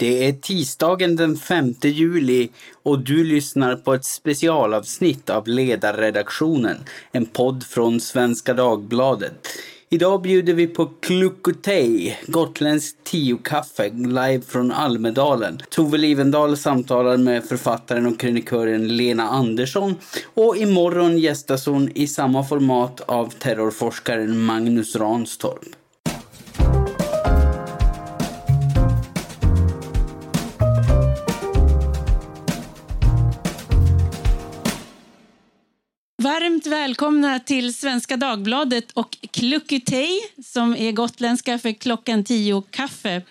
Det 0.00 0.28
är 0.28 0.32
tisdagen 0.32 1.16
den 1.16 1.36
5 1.36 1.74
juli 1.82 2.48
och 2.82 2.98
du 2.98 3.24
lyssnar 3.24 3.76
på 3.76 3.94
ett 3.94 4.04
specialavsnitt 4.04 5.30
av 5.30 5.48
Ledarredaktionen, 5.48 6.76
en 7.12 7.26
podd 7.26 7.64
från 7.64 8.00
Svenska 8.00 8.54
Dagbladet. 8.54 9.48
Idag 9.90 10.22
bjuder 10.22 10.54
vi 10.54 10.66
på 10.66 10.86
Klukkotej, 11.00 12.20
gotländskt 12.26 13.04
tiokaffe, 13.04 13.88
live 13.88 14.40
från 14.40 14.72
Almedalen. 14.72 15.60
Tove 15.70 15.98
Livendal 15.98 16.56
samtalar 16.56 17.16
med 17.16 17.44
författaren 17.44 18.06
och 18.06 18.20
krönikören 18.20 18.96
Lena 18.96 19.28
Andersson 19.28 19.94
och 20.24 20.56
imorgon 20.56 21.18
gästas 21.18 21.66
hon 21.66 21.90
i 21.94 22.06
samma 22.06 22.44
format 22.44 23.00
av 23.00 23.34
terrorforskaren 23.38 24.40
Magnus 24.40 24.96
Ranstorp. 24.96 25.79
Varmt 36.60 36.72
välkomna 36.72 37.40
till 37.40 37.74
Svenska 37.74 38.16
Dagbladet 38.16 38.90
och 38.92 39.18
Klukkutej 39.30 40.20
som 40.44 40.76
är 40.76 40.92
gotländska 40.92 41.58
för 41.58 41.72
klockan 41.72 42.24
tio 42.24 42.62
kaffe. 42.70 43.22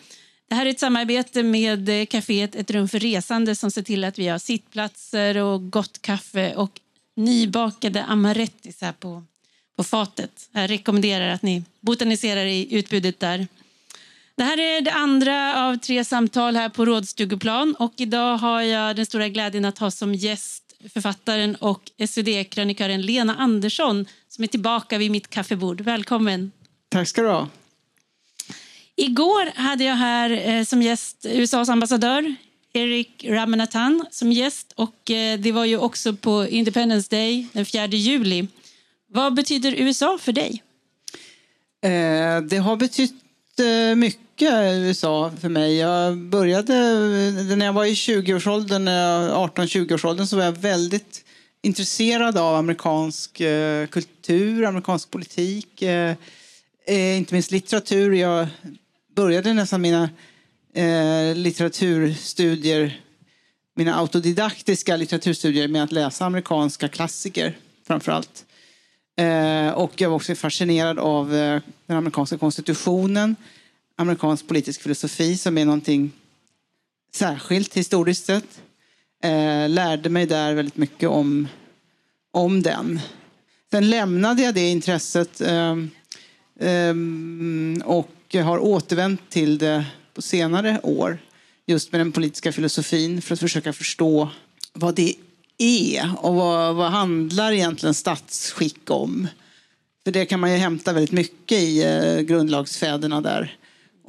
Det 0.49 0.55
här 0.55 0.65
är 0.65 0.69
ett 0.69 0.79
samarbete 0.79 1.43
med 1.43 1.89
eh, 1.89 2.05
kaféet 2.05 2.55
Ett 2.55 2.71
rum 2.71 2.87
för 2.87 2.99
resande 2.99 3.55
som 3.55 3.71
ser 3.71 3.81
till 3.81 4.03
att 4.03 4.19
vi 4.19 4.27
har 4.27 4.39
sittplatser 4.39 5.37
och 5.37 5.71
gott 5.71 6.01
kaffe 6.01 6.55
och 6.55 6.79
nybakade 7.15 8.03
amarettis 8.03 8.81
här 8.81 8.91
på, 8.91 9.23
på 9.77 9.83
fatet. 9.83 10.49
Jag 10.51 10.69
rekommenderar 10.69 11.29
att 11.29 11.41
ni 11.41 11.63
botaniserar 11.79 12.45
i 12.45 12.75
utbudet 12.75 13.19
där. 13.19 13.47
Det 14.35 14.43
här 14.43 14.59
är 14.59 14.81
det 14.81 14.91
andra 14.91 15.65
av 15.65 15.75
tre 15.75 16.05
samtal 16.05 16.55
här 16.55 16.69
på 16.69 16.85
Rådstugeplan 16.85 17.75
och 17.79 17.93
idag 17.97 18.37
har 18.37 18.61
jag 18.61 18.95
den 18.95 19.05
stora 19.05 19.29
glädjen 19.29 19.65
att 19.65 19.77
ha 19.77 19.91
som 19.91 20.15
gäst 20.15 20.68
författaren 20.93 21.55
och 21.55 21.91
SvD-krönikören 22.07 23.01
Lena 23.01 23.35
Andersson 23.35 24.05
som 24.29 24.43
är 24.43 24.47
tillbaka 24.47 24.97
vid 24.97 25.11
mitt 25.11 25.29
kaffebord. 25.29 25.81
Välkommen! 25.81 26.51
Tack 26.89 27.07
ska 27.07 27.21
du 27.21 27.27
ha. 27.27 27.47
Igår 28.95 29.51
hade 29.55 29.83
jag 29.83 29.95
här 29.95 30.49
eh, 30.49 30.63
som 30.63 30.81
gäst 30.81 31.25
USAs 31.29 31.69
ambassadör 31.69 32.35
Eric 32.73 33.25
Ramanathan 33.27 34.05
som 34.11 34.31
gäst 34.31 34.73
och 34.75 35.11
eh, 35.11 35.39
det 35.39 35.51
var 35.51 35.65
ju 35.65 35.77
också 35.77 36.15
på 36.15 36.47
Independence 36.47 37.15
Day 37.15 37.47
den 37.53 37.65
4 37.65 37.87
juli. 37.87 38.47
Vad 39.07 39.33
betyder 39.33 39.73
USA 39.77 40.17
för 40.21 40.31
dig? 40.31 40.63
Eh, 41.81 42.41
det 42.41 42.57
har 42.57 42.75
betytt 42.75 43.13
eh, 43.59 43.95
mycket 44.41 44.73
USA 44.73 45.31
för 45.41 45.49
mig. 45.49 45.77
Jag 45.77 46.17
började 46.17 46.73
när 47.55 47.65
jag 47.65 47.73
var 47.73 47.85
i 47.85 47.93
20-årsåldern, 47.93 48.87
18-20-årsåldern 48.87 50.27
så 50.27 50.37
var 50.37 50.43
jag 50.43 50.51
väldigt 50.51 51.25
intresserad 51.61 52.37
av 52.37 52.55
amerikansk 52.55 53.41
eh, 53.41 53.87
kultur, 53.87 54.65
amerikansk 54.65 55.11
politik, 55.11 55.81
eh, 55.81 56.15
eh, 56.87 57.17
inte 57.17 57.33
minst 57.33 57.51
litteratur. 57.51 58.13
Jag 58.13 58.47
började 59.15 59.53
nästan 59.53 59.81
mina 59.81 60.09
litteraturstudier, 61.35 63.01
mina 63.75 63.95
autodidaktiska 63.95 64.95
litteraturstudier 64.95 65.67
med 65.67 65.83
att 65.83 65.91
läsa 65.91 66.25
amerikanska 66.25 66.87
klassiker 66.87 67.57
framför 67.87 68.11
allt. 68.11 68.45
och 69.75 70.01
jag 70.01 70.09
var 70.09 70.15
också 70.15 70.35
fascinerad 70.35 70.99
av 70.99 71.29
den 71.85 71.97
amerikanska 71.97 72.37
konstitutionen 72.37 73.35
amerikansk 73.99 74.47
politisk 74.47 74.81
filosofi 74.81 75.37
som 75.37 75.57
är 75.57 75.65
någonting 75.65 76.11
särskilt 77.15 77.73
historiskt 77.73 78.25
sett. 78.25 78.61
Eh, 79.23 79.69
lärde 79.69 80.09
mig 80.09 80.25
där 80.25 80.53
väldigt 80.53 80.77
mycket 80.77 81.09
om, 81.09 81.47
om 82.31 82.61
den. 82.61 82.99
Sen 83.71 83.89
lämnade 83.89 84.41
jag 84.41 84.55
det 84.55 84.69
intresset 84.69 85.41
eh, 85.41 85.77
eh, 86.59 86.95
och 87.85 88.35
har 88.43 88.59
återvänt 88.59 89.29
till 89.29 89.57
det 89.57 89.85
på 90.13 90.21
senare 90.21 90.79
år. 90.83 91.17
Just 91.65 91.91
med 91.91 92.01
den 92.01 92.11
politiska 92.11 92.51
filosofin 92.51 93.21
för 93.21 93.33
att 93.33 93.39
försöka 93.39 93.73
förstå 93.73 94.29
vad 94.73 94.95
det 94.95 95.15
är 95.57 96.11
och 96.17 96.35
vad, 96.35 96.75
vad 96.75 96.91
handlar 96.91 97.51
egentligen 97.51 97.93
statsskick 97.93 98.89
om? 98.89 99.27
För 100.03 100.11
det 100.11 100.25
kan 100.25 100.39
man 100.39 100.51
ju 100.51 100.57
hämta 100.57 100.93
väldigt 100.93 101.11
mycket 101.11 101.57
i 101.57 101.83
eh, 101.83 102.19
grundlagsfäderna 102.19 103.21
där 103.21 103.58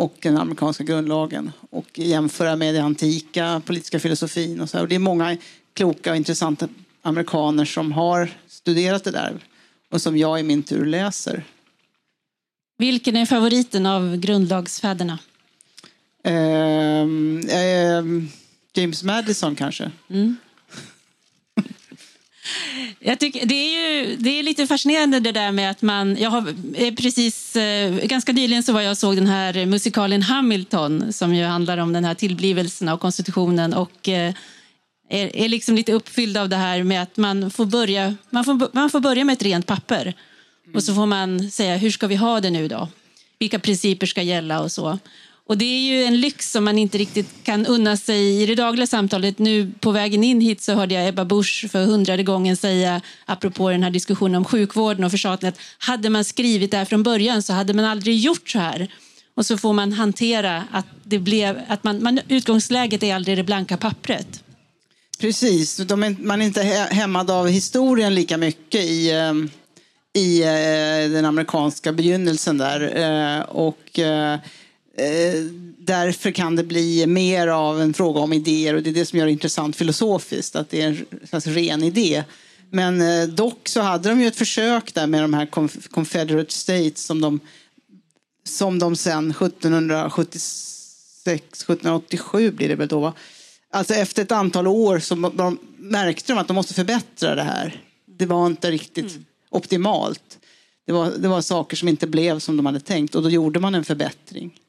och 0.01 0.17
den 0.23 0.37
amerikanska 0.37 0.85
grundlagen 0.85 1.53
och 1.71 1.99
jämföra 1.99 2.57
med 2.57 2.75
den 2.75 2.85
antika 2.85 3.63
politiska 3.67 4.01
filosofin. 4.01 4.61
Och 4.61 4.71
så. 4.71 4.81
Och 4.81 4.89
det 4.89 4.95
är 4.95 4.99
många 4.99 5.37
kloka 5.75 6.11
och 6.11 6.17
intressanta 6.17 6.69
amerikaner 7.03 7.65
som 7.65 7.93
har 7.93 8.31
studerat 8.49 9.05
det 9.05 9.11
där 9.11 9.39
och 9.91 10.03
som 10.03 10.17
jag 10.17 10.41
i 10.41 10.43
min 10.43 10.63
tur 10.63 10.87
läser. 10.87 11.45
Vilken 12.79 13.17
är 13.17 13.27
favoriten 13.27 13.87
av 13.87 14.17
grundlagsfäderna? 14.17 15.19
Eh, 16.25 17.03
eh, 17.59 18.05
James 18.75 19.03
Madison 19.03 19.57
kanske. 19.57 19.91
Mm. 20.11 20.37
Jag 23.01 23.21
tycker, 23.21 23.47
det, 23.47 23.55
är 23.55 24.01
ju, 24.01 24.17
det 24.17 24.31
är 24.31 24.43
lite 24.43 24.67
fascinerande 24.67 25.21
det 25.21 25.33
där 25.33 25.53
med 25.53 25.71
att 25.71 25.83
man... 25.83 26.17
Jag 26.17 26.31
har 26.31 26.55
eh, 26.75 26.95
precis, 26.95 27.57
eh, 27.57 27.95
ganska 28.07 28.33
nyligen 28.33 28.63
så 28.63 28.73
var 28.73 28.81
jag 28.81 28.91
och 28.91 28.99
såg 28.99 29.17
den 29.17 29.27
här 29.27 29.67
musikalen 29.67 30.23
Hamilton 30.23 31.13
som 31.13 31.35
ju 31.35 31.45
handlar 31.45 31.79
om 31.79 31.93
den 31.93 32.05
här 32.05 32.15
tillblivelsen 32.15 32.89
av 32.89 32.99
konstitutionen 32.99 33.75
och 33.75 34.09
eh, 34.09 34.35
är, 35.11 35.37
är 35.37 35.49
liksom 35.49 35.75
lite 35.75 35.93
uppfylld 35.93 36.37
av 36.37 36.49
det 36.49 36.57
här 36.57 36.83
med 36.83 37.03
att 37.03 37.17
man 37.17 37.51
får 37.51 37.67
börja, 37.67 38.15
man 38.31 38.45
får, 38.45 38.75
man 38.75 38.91
får 38.91 39.01
börja 39.01 39.25
med 39.25 39.33
ett 39.33 39.43
rent 39.43 39.67
papper 39.67 40.15
och 40.75 40.83
så 40.83 40.95
får 40.95 41.07
man 41.07 41.51
säga 41.51 41.77
hur 41.77 41.91
ska 41.91 42.07
vi 42.07 42.17
ha 42.17 42.41
det 42.41 42.51
nu 42.51 42.69
då? 42.69 42.89
Vilka 43.39 43.59
principer 43.59 44.07
ska 44.07 44.23
gälla 44.23 44.61
och 44.61 44.73
så. 44.73 44.99
Och 45.51 45.59
det 45.59 45.65
är 45.65 45.79
ju 45.79 46.05
en 46.05 46.21
lyx 46.21 46.53
som 46.53 46.65
man 46.65 46.79
inte 46.79 46.99
riktigt 46.99 47.29
kan 47.43 47.67
unna 47.67 47.97
sig 47.97 48.43
i 48.43 48.47
det 48.47 48.55
dagliga 48.55 48.87
samtalet. 48.87 49.39
Nu 49.39 49.73
på 49.81 49.91
vägen 49.91 50.25
in 50.25 50.41
hit 50.41 50.63
så 50.63 50.75
hörde 50.75 50.95
jag 50.95 51.09
Ebba 51.09 51.25
Busch 51.25 51.67
för 51.71 51.85
hundrade 51.85 52.23
gången 52.23 52.57
säga, 52.57 53.01
apropå 53.27 53.71
den 53.71 53.83
här 53.83 53.91
diskussionen 53.91 54.35
om 54.35 54.45
sjukvården 54.45 55.05
och 55.05 55.11
förstatligandet, 55.11 55.61
att 55.61 55.85
hade 55.89 56.11
man 56.11 56.25
skrivit 56.25 56.71
det 56.71 56.77
här 56.77 56.85
från 56.85 57.03
början 57.03 57.43
så 57.43 57.53
hade 57.53 57.75
man 57.75 57.85
aldrig 57.85 58.19
gjort 58.19 58.49
så 58.49 58.59
här. 58.59 58.89
Och 59.35 59.47
så 59.47 59.59
får 59.59 59.73
man 59.73 59.93
hantera 59.93 60.65
att 60.71 60.87
det 61.03 61.19
blev, 61.19 61.61
att 61.69 61.85
man, 61.85 62.03
man 62.03 62.21
utgångsläget 62.29 63.03
är 63.03 63.15
aldrig 63.15 63.37
det 63.37 63.45
blanka 63.45 63.77
pappret. 63.77 64.45
Precis, 65.21 65.77
De 65.77 66.03
är, 66.03 66.17
man 66.21 66.43
är 66.43 66.47
inte 66.47 66.63
hämmad 66.91 67.31
av 67.31 67.49
historien 67.49 68.15
lika 68.15 68.37
mycket 68.37 68.85
i, 68.85 69.11
ehm, 69.11 69.51
i 70.15 70.43
eh, 70.43 71.13
den 71.13 71.25
amerikanska 71.25 71.93
begynnelsen 71.93 72.59
där. 72.59 72.97
Eh, 72.97 73.41
och 73.41 73.99
eh, 73.99 74.39
Eh, 75.01 75.45
därför 75.79 76.31
kan 76.31 76.57
det 76.57 76.65
bli 76.65 77.07
mer 77.07 77.47
av 77.47 77.81
en 77.81 77.95
fråga 77.95 78.21
om 78.21 78.33
idéer 78.33 78.75
och 78.75 78.83
det 78.83 78.91
är 78.91 78.95
det 78.95 79.07
som 79.07 79.19
gör 79.19 79.27
det 79.27 79.33
intressant 79.33 79.77
filosofiskt, 79.77 80.57
att 80.57 80.71
det 80.71 80.83
är 80.83 80.89
en 80.89 81.07
slags 81.29 81.47
ren 81.47 81.83
idé. 81.83 82.25
Men 82.71 83.01
eh, 83.01 83.29
dock 83.29 83.69
så 83.69 83.81
hade 83.81 84.09
de 84.09 84.21
ju 84.21 84.27
ett 84.27 84.37
försök 84.37 84.95
där 84.95 85.07
med 85.07 85.23
de 85.23 85.35
här 85.35 85.47
Confederate 85.91 86.53
States 86.53 87.05
som 87.05 87.21
de, 87.21 87.41
som 88.45 88.79
de 88.79 88.97
sen 88.97 89.31
1776, 89.31 91.27
1787 91.27 92.51
blir 92.51 92.69
det 92.69 92.75
väl 92.75 92.89
då, 92.89 93.15
Alltså 93.73 93.95
efter 93.95 94.23
ett 94.23 94.33
antal 94.33 94.67
år 94.67 94.99
så 94.99 95.15
de, 95.15 95.59
märkte 95.79 96.33
de 96.33 96.39
att 96.39 96.49
de 96.49 96.55
måste 96.55 96.75
förbättra 96.75 97.35
det 97.35 97.43
här. 97.43 97.83
Det 98.07 98.27
var 98.27 98.47
inte 98.47 98.71
riktigt 98.71 99.11
mm. 99.11 99.25
optimalt. 99.51 100.39
Det 100.87 100.93
var, 100.93 101.11
det 101.11 101.29
var 101.29 101.41
saker 101.41 101.77
som 101.77 101.89
inte 101.89 102.07
blev 102.07 102.39
som 102.39 102.57
de 102.57 102.67
hade 102.67 102.81
tänkt 102.81 103.15
och 103.15 103.23
då 103.23 103.31
gjorde 103.31 103.61
man 103.61 103.75
en 103.75 103.85
förbättring. 103.85 104.61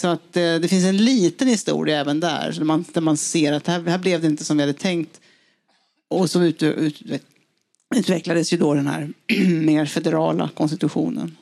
Så 0.00 0.08
att 0.08 0.36
eh, 0.36 0.54
det 0.54 0.68
finns 0.68 0.84
en 0.84 0.96
liten 0.96 1.48
historia 1.48 2.00
även 2.00 2.20
där, 2.20 2.52
där 2.52 2.64
man, 2.64 2.84
där 2.92 3.00
man 3.00 3.16
ser 3.16 3.52
att 3.52 3.66
här, 3.66 3.82
här 3.82 3.98
blev 3.98 4.20
det 4.20 4.26
inte 4.26 4.44
som 4.44 4.56
vi 4.56 4.62
hade 4.62 4.72
tänkt. 4.72 5.20
Och 6.08 6.30
så 6.30 6.42
ut, 6.42 6.62
ut, 6.62 7.02
utvecklades 7.94 8.52
ju 8.52 8.56
då 8.56 8.74
den 8.74 8.86
här 8.86 9.12
mer 9.60 9.86
federala 9.86 10.50
konstitutionen. 10.54 11.36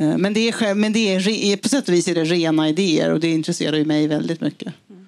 Mm. 0.00 0.22
Men, 0.22 0.34
det 0.34 0.48
är, 0.48 0.74
men 0.74 0.92
det 0.92 1.14
är, 1.14 1.56
på 1.56 1.68
sätt 1.68 1.88
och 1.88 1.94
vis 1.94 2.08
är 2.08 2.14
det 2.14 2.24
rena 2.24 2.68
idéer 2.68 3.12
och 3.12 3.20
det 3.20 3.30
intresserar 3.30 3.76
ju 3.76 3.84
mig 3.84 4.06
väldigt 4.06 4.40
mycket. 4.40 4.72
Mm. 4.90 5.03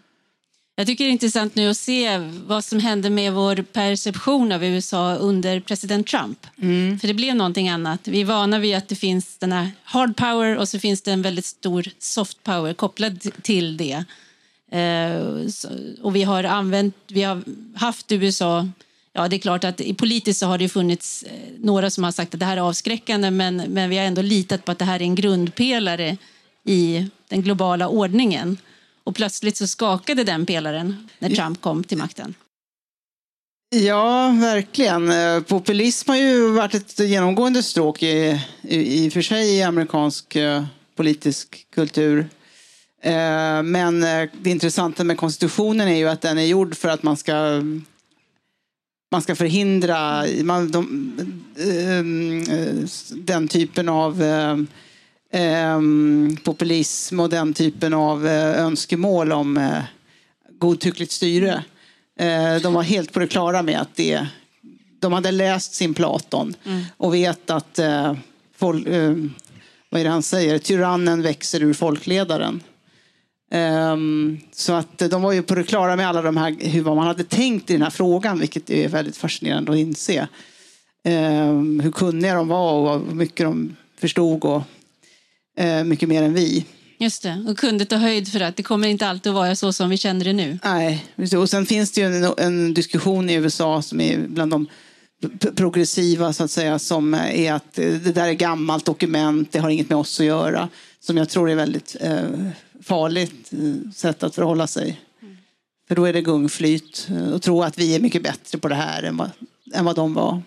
Jag 0.79 0.87
tycker 0.87 1.05
det 1.05 1.11
är 1.11 1.13
intressant 1.13 1.55
nu 1.55 1.71
att 1.71 1.77
se 1.77 2.19
vad 2.47 2.65
som 2.65 2.81
hände 2.81 3.11
med 3.11 3.33
vår 3.33 3.57
perception 3.57 4.53
av 4.53 4.65
USA 4.65 5.15
under 5.15 5.61
president 5.61 6.07
Trump. 6.07 6.47
Mm. 6.63 6.99
För 6.99 7.09
det 7.09 7.15
blev 7.15 7.37
någonting 7.37 7.69
annat. 7.69 8.09
Vi 8.09 8.21
är 8.21 8.25
vana 8.25 8.59
vid 8.59 8.77
att 8.77 8.89
det 8.89 8.95
finns 8.97 9.37
den 9.39 9.53
här 9.53 9.71
hard 9.85 10.17
power 10.17 10.57
och 10.57 10.69
så 10.69 10.79
finns 10.79 11.03
det 11.03 11.13
en 11.13 11.23
väldigt 11.23 11.45
stor 11.45 11.89
soft 11.99 12.43
power 12.43 12.75
kopplad 12.75 13.21
till 13.43 13.77
det. 13.77 14.05
Eh, 14.79 15.21
och 16.03 16.17
vi 16.17 16.23
har 16.23 16.45
använt, 16.45 16.95
vi 17.07 17.23
har 17.23 17.43
haft 17.75 18.13
USA 18.13 18.69
Ja, 19.13 19.29
det 19.29 19.37
är 19.37 19.41
klart 19.41 19.65
att 19.65 19.81
politiskt 19.97 20.41
så 20.41 20.47
har 20.47 20.59
det 20.59 20.69
funnits 20.69 21.23
eh, 21.23 21.31
några 21.59 21.91
som 21.91 22.05
har 22.05 22.13
sagt 22.13 22.35
att 22.35 22.41
det 22.41 22.47
här 22.47 22.57
är 22.57 22.61
avskräckande 22.61 23.31
men, 23.31 23.57
men 23.57 23.91
vi 23.91 23.99
har 23.99 24.05
ändå 24.05 24.23
litat 24.23 24.65
på 24.65 24.73
att 24.73 24.79
det 24.79 24.85
här 24.85 24.97
är 24.97 25.05
en 25.05 25.15
grundpelare 25.15 26.17
i 26.65 27.07
den 27.29 27.43
globala 27.43 27.89
ordningen. 27.89 28.59
Och 29.07 29.15
plötsligt 29.15 29.57
så 29.57 29.67
skakade 29.67 30.25
den 30.25 30.47
pelaren 30.47 31.09
när 31.19 31.31
Trump 31.31 31.61
kom 31.61 31.85
till 31.85 31.99
makten. 31.99 32.35
Ja, 33.71 34.37
verkligen. 34.41 35.11
Eh, 35.11 35.41
populism 35.41 36.11
har 36.11 36.17
ju 36.17 36.51
varit 36.51 36.75
ett 36.75 36.99
genomgående 36.99 37.63
stråk 37.63 38.03
i, 38.03 38.41
i, 38.63 39.05
i 39.05 39.11
för 39.11 39.23
sig 39.23 39.57
i 39.57 39.63
amerikansk 39.63 40.37
uh, 40.37 40.65
politisk 40.97 41.67
kultur. 41.75 42.19
Uh, 43.07 43.63
men 43.63 44.01
det 44.41 44.51
intressanta 44.51 45.05
med 45.05 45.19
konstitutionen 45.19 45.89
är 45.89 45.97
ju 45.97 46.09
att 46.09 46.21
den 46.21 46.39
är 46.39 46.47
gjord 46.47 46.77
för 46.77 46.89
att 46.89 47.03
man 47.03 47.17
ska 47.17 47.63
man 49.13 49.23
ska 49.23 49.37
förhindra 49.37 50.25
man, 50.43 50.71
de, 50.71 51.13
den 53.15 53.49
typen 53.49 53.89
av 53.89 54.23
populism 56.43 57.21
och 57.21 57.29
den 57.29 57.55
typen 57.55 57.95
av 57.95 58.27
önskemål 58.27 59.33
om 59.33 59.71
godtyckligt 60.59 61.13
styre. 61.13 61.65
Eh, 62.19 62.63
de 62.63 62.73
var 62.73 62.83
helt 62.83 63.13
på 63.13 63.21
det 63.21 63.27
klara 63.27 63.63
med 63.63 63.81
att 63.81 63.97
det, 63.97 64.27
de 65.01 65.13
hade 65.13 65.31
läst 65.31 65.75
sin 65.75 65.95
Platon 65.95 66.55
mm. 66.65 66.85
och 66.97 67.15
vet 67.15 67.51
att 67.51 67.79
eh, 67.79 68.15
folk, 68.57 68.87
eh, 68.87 69.15
vad 69.91 70.01
är 70.01 70.05
det 70.05 70.11
han 70.11 70.23
säger, 70.23 70.59
tyrannen 70.59 71.23
växer 71.23 71.63
ur 71.63 71.75
folkledaren. 71.75 72.63
Um, 73.55 74.41
så 74.53 74.73
att 74.73 74.99
de 74.99 75.23
var 75.23 75.33
ju 75.33 75.43
på 75.43 75.55
det 75.55 75.63
klara 75.63 75.97
med 75.97 76.09
alla 76.09 76.23
de 76.23 76.37
här, 76.37 76.57
hur 76.61 76.83
man 76.83 77.07
hade 77.07 77.25
tänkt 77.25 77.71
i 77.71 77.73
den 77.73 77.83
här 77.83 77.91
frågan, 77.91 78.39
vilket 78.39 78.71
är 78.71 78.89
väldigt 78.89 79.17
fascinerande 79.17 79.73
att 79.73 79.79
inse. 79.79 80.29
Um, 81.05 81.81
hur 81.81 81.91
kunniga 81.91 82.35
de 82.35 82.49
var 82.49 82.73
och 82.73 83.01
hur 83.09 83.15
mycket 83.15 83.47
de 83.47 83.77
förstod 84.01 84.45
och 84.45 84.63
mycket 85.85 86.09
mer 86.09 86.23
än 86.23 86.35
vi. 86.35 86.65
Just 86.99 87.23
det, 87.23 87.45
och 87.49 87.59
kunde 87.59 87.85
ta 87.85 87.97
höjd 87.97 88.33
för 88.33 88.41
att 88.41 88.57
det 88.57 88.63
kommer 88.63 88.89
inte 88.89 89.07
alltid 89.07 89.31
att 89.31 89.37
vara 89.37 89.57
så 89.57 89.73
som 89.73 89.91
vi 89.91 89.97
känner 89.97 90.25
det 90.25 90.33
nu. 90.33 90.59
Nej, 90.65 91.05
och 91.37 91.51
sen 91.51 91.67
finns 91.67 91.93
det 91.93 92.01
ju 92.01 92.07
en, 92.07 92.35
en 92.39 92.75
diskussion 92.75 93.31
i 93.31 93.35
USA 93.35 93.83
som 93.83 94.01
är 94.01 94.19
bland 94.19 94.51
de 94.51 94.69
progressiva 95.55 96.33
så 96.33 96.45
att 96.45 96.51
säga 96.51 96.79
som 96.79 97.15
är 97.15 97.53
att 97.53 97.73
det 97.75 98.15
där 98.15 98.29
är 98.29 98.33
gammalt 98.33 98.85
dokument, 98.85 99.53
det 99.53 99.59
har 99.59 99.71
inget 99.71 99.89
med 99.89 99.99
oss 99.99 100.21
att 100.21 100.27
göra. 100.27 100.69
Som 101.01 101.17
jag 101.17 101.29
tror 101.29 101.51
är 101.51 101.55
väldigt 101.55 101.97
eh, 102.01 102.49
farligt 102.83 103.53
eh, 103.53 103.91
sätt 103.91 104.23
att 104.23 104.35
förhålla 104.35 104.67
sig. 104.67 105.01
Mm. 105.23 105.37
För 105.89 105.95
då 105.95 106.05
är 106.05 106.13
det 106.13 106.23
gungflyt 106.23 107.09
eh, 107.11 107.33
och 107.33 107.43
tro 107.43 107.63
att 107.63 107.79
vi 107.79 107.95
är 107.95 108.01
mycket 108.01 108.23
bättre 108.23 108.59
på 108.59 108.69
det 108.69 108.75
här 108.75 109.03
än 109.03 109.17
vad, 109.17 109.31
än 109.75 109.85
vad 109.85 109.97
de 109.97 110.15
var. 110.15 110.43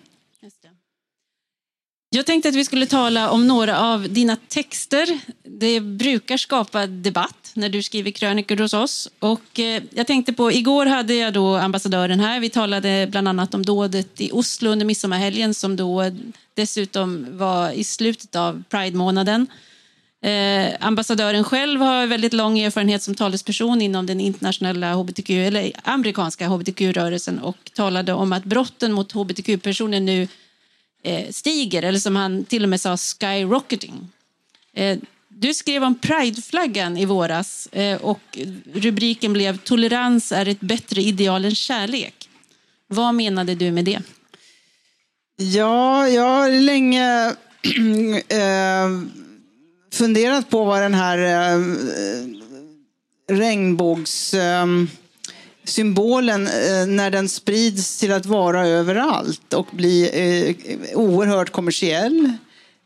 Jag 2.12 2.26
tänkte 2.26 2.48
att 2.48 2.54
vi 2.54 2.64
skulle 2.64 2.86
tala 2.86 3.30
om 3.30 3.46
några 3.48 3.80
av 3.80 4.08
dina 4.08 4.36
texter. 4.48 5.20
Det 5.42 5.80
brukar 5.80 6.36
skapa 6.36 6.86
debatt 6.86 7.52
när 7.54 7.68
du 7.68 7.82
skriver 7.82 8.10
krönikor 8.10 8.56
hos 8.56 8.74
oss. 8.74 9.08
Och 9.18 9.60
eh, 9.60 9.82
jag 9.94 10.06
tänkte 10.06 10.32
på, 10.32 10.52
igår 10.52 10.86
hade 10.86 11.14
jag 11.14 11.32
då 11.32 11.56
ambassadören 11.56 12.20
här. 12.20 12.40
Vi 12.40 12.50
talade 12.50 13.08
bland 13.10 13.28
annat 13.28 13.54
om 13.54 13.64
dådet 13.64 14.20
i 14.20 14.30
Oslo 14.32 14.70
under 14.70 14.86
midsommarhelgen 14.86 15.54
som 15.54 15.76
då 15.76 16.04
dessutom 16.54 17.26
var 17.38 17.70
i 17.70 17.84
slutet 17.84 18.36
av 18.36 18.62
Pride-månaden. 18.68 19.46
Eh, 20.22 20.86
ambassadören 20.86 21.44
själv 21.44 21.80
har 21.80 22.06
väldigt 22.06 22.32
lång 22.32 22.58
erfarenhet 22.58 23.02
som 23.02 23.14
talesperson 23.14 23.82
inom 23.82 24.06
den 24.06 24.20
internationella 24.20 24.94
hbtq, 24.94 25.30
eller 25.30 25.72
amerikanska 25.84 26.48
hbtq-rörelsen 26.48 27.38
och 27.38 27.70
talade 27.74 28.12
om 28.12 28.32
att 28.32 28.44
brotten 28.44 28.92
mot 28.92 29.12
hbtq-personer 29.12 30.00
nu 30.00 30.28
Eh, 31.02 31.30
stiger, 31.30 31.82
eller 31.82 31.98
som 31.98 32.16
han 32.16 32.44
till 32.44 32.62
och 32.62 32.68
med 32.68 32.80
sa, 32.80 32.96
skyrocketing. 32.96 34.08
Eh, 34.72 34.98
du 35.28 35.54
skrev 35.54 35.84
om 35.84 35.98
prideflaggan 35.98 36.96
i 36.96 37.04
våras 37.04 37.68
eh, 37.72 38.00
och 38.00 38.38
rubriken 38.74 39.32
blev 39.32 39.58
Tolerans 39.58 40.32
är 40.32 40.48
ett 40.48 40.60
bättre 40.60 41.02
ideal 41.02 41.44
än 41.44 41.54
kärlek. 41.54 42.28
Vad 42.86 43.14
menade 43.14 43.54
du 43.54 43.72
med 43.72 43.84
det? 43.84 44.00
Ja, 45.36 46.08
jag 46.08 46.22
har 46.22 46.50
länge 46.60 47.34
funderat 49.92 50.50
på 50.50 50.64
vad 50.64 50.82
den 50.82 50.94
här 50.94 51.18
regnbågs... 53.32 54.34
Äh, 54.34 54.66
symbolen 55.64 56.46
eh, 56.46 56.86
när 56.86 57.10
den 57.10 57.28
sprids 57.28 57.98
till 57.98 58.12
att 58.12 58.26
vara 58.26 58.66
överallt 58.66 59.54
och 59.54 59.66
bli 59.70 60.10
eh, 60.12 60.96
oerhört 60.98 61.50
kommersiell. 61.50 62.32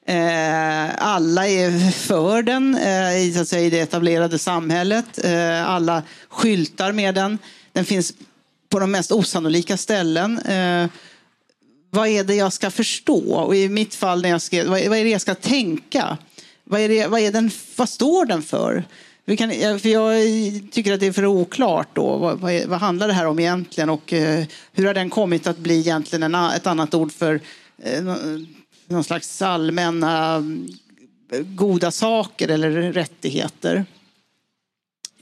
Eh, 0.06 1.04
alla 1.04 1.48
är 1.48 1.90
för 1.90 2.42
den 2.42 2.78
i, 3.16 3.38
att 3.40 3.48
säga, 3.48 3.66
i 3.66 3.70
det 3.70 3.80
etablerade 3.80 4.38
samhället. 4.38 5.24
alla 5.66 6.02
skyltar 6.28 6.92
med 6.92 7.14
den. 7.14 7.38
Den 7.72 7.84
finns 7.84 8.12
på 8.68 8.78
de 8.78 8.90
mest 8.90 9.12
osannolika 9.12 9.76
ställen. 9.76 10.40
vad 11.90 12.08
är 12.08 12.24
det 12.24 12.34
jag 12.34 12.52
ska 12.52 12.70
förstå? 12.70 13.34
Och 13.34 13.56
i 13.56 13.68
mitt 13.68 13.94
fall, 13.94 14.22
när 14.22 14.28
jag 14.28 14.42
skrev, 14.42 14.66
vad 14.68 14.80
är 14.80 15.04
det 15.04 15.10
jag 15.10 15.20
ska 15.20 15.34
tänka? 15.34 16.18
Vad, 16.64 16.80
är 16.80 16.88
det, 16.88 17.06
vad, 17.06 17.20
är 17.20 17.32
den, 17.32 17.50
vad 17.76 17.88
står 17.88 18.26
den 18.26 18.42
för? 18.42 18.84
Vi 19.26 19.36
kan, 19.36 19.50
för 19.80 19.88
jag 19.88 20.22
tycker 20.70 20.92
att 20.92 21.00
det 21.00 21.06
är 21.06 21.12
för 21.12 21.26
oklart 21.26 21.88
då. 21.92 22.16
Vad, 22.16 22.38
vad, 22.38 22.64
vad 22.64 22.80
handlar 22.80 23.08
det 23.08 23.14
här 23.14 23.26
om 23.26 23.38
egentligen 23.38 23.90
och 23.90 24.12
eh, 24.12 24.44
hur 24.72 24.86
har 24.86 24.94
den 24.94 25.10
kommit 25.10 25.46
att 25.46 25.58
bli 25.58 25.78
egentligen 25.78 26.22
en, 26.22 26.34
ett 26.34 26.66
annat 26.66 26.94
ord 26.94 27.12
för 27.12 27.40
eh, 27.82 28.02
någon 28.86 29.04
slags 29.04 29.42
allmänna 29.42 30.36
eh, 31.32 31.40
goda 31.40 31.90
saker 31.90 32.48
eller 32.48 32.92
rättigheter? 32.92 33.84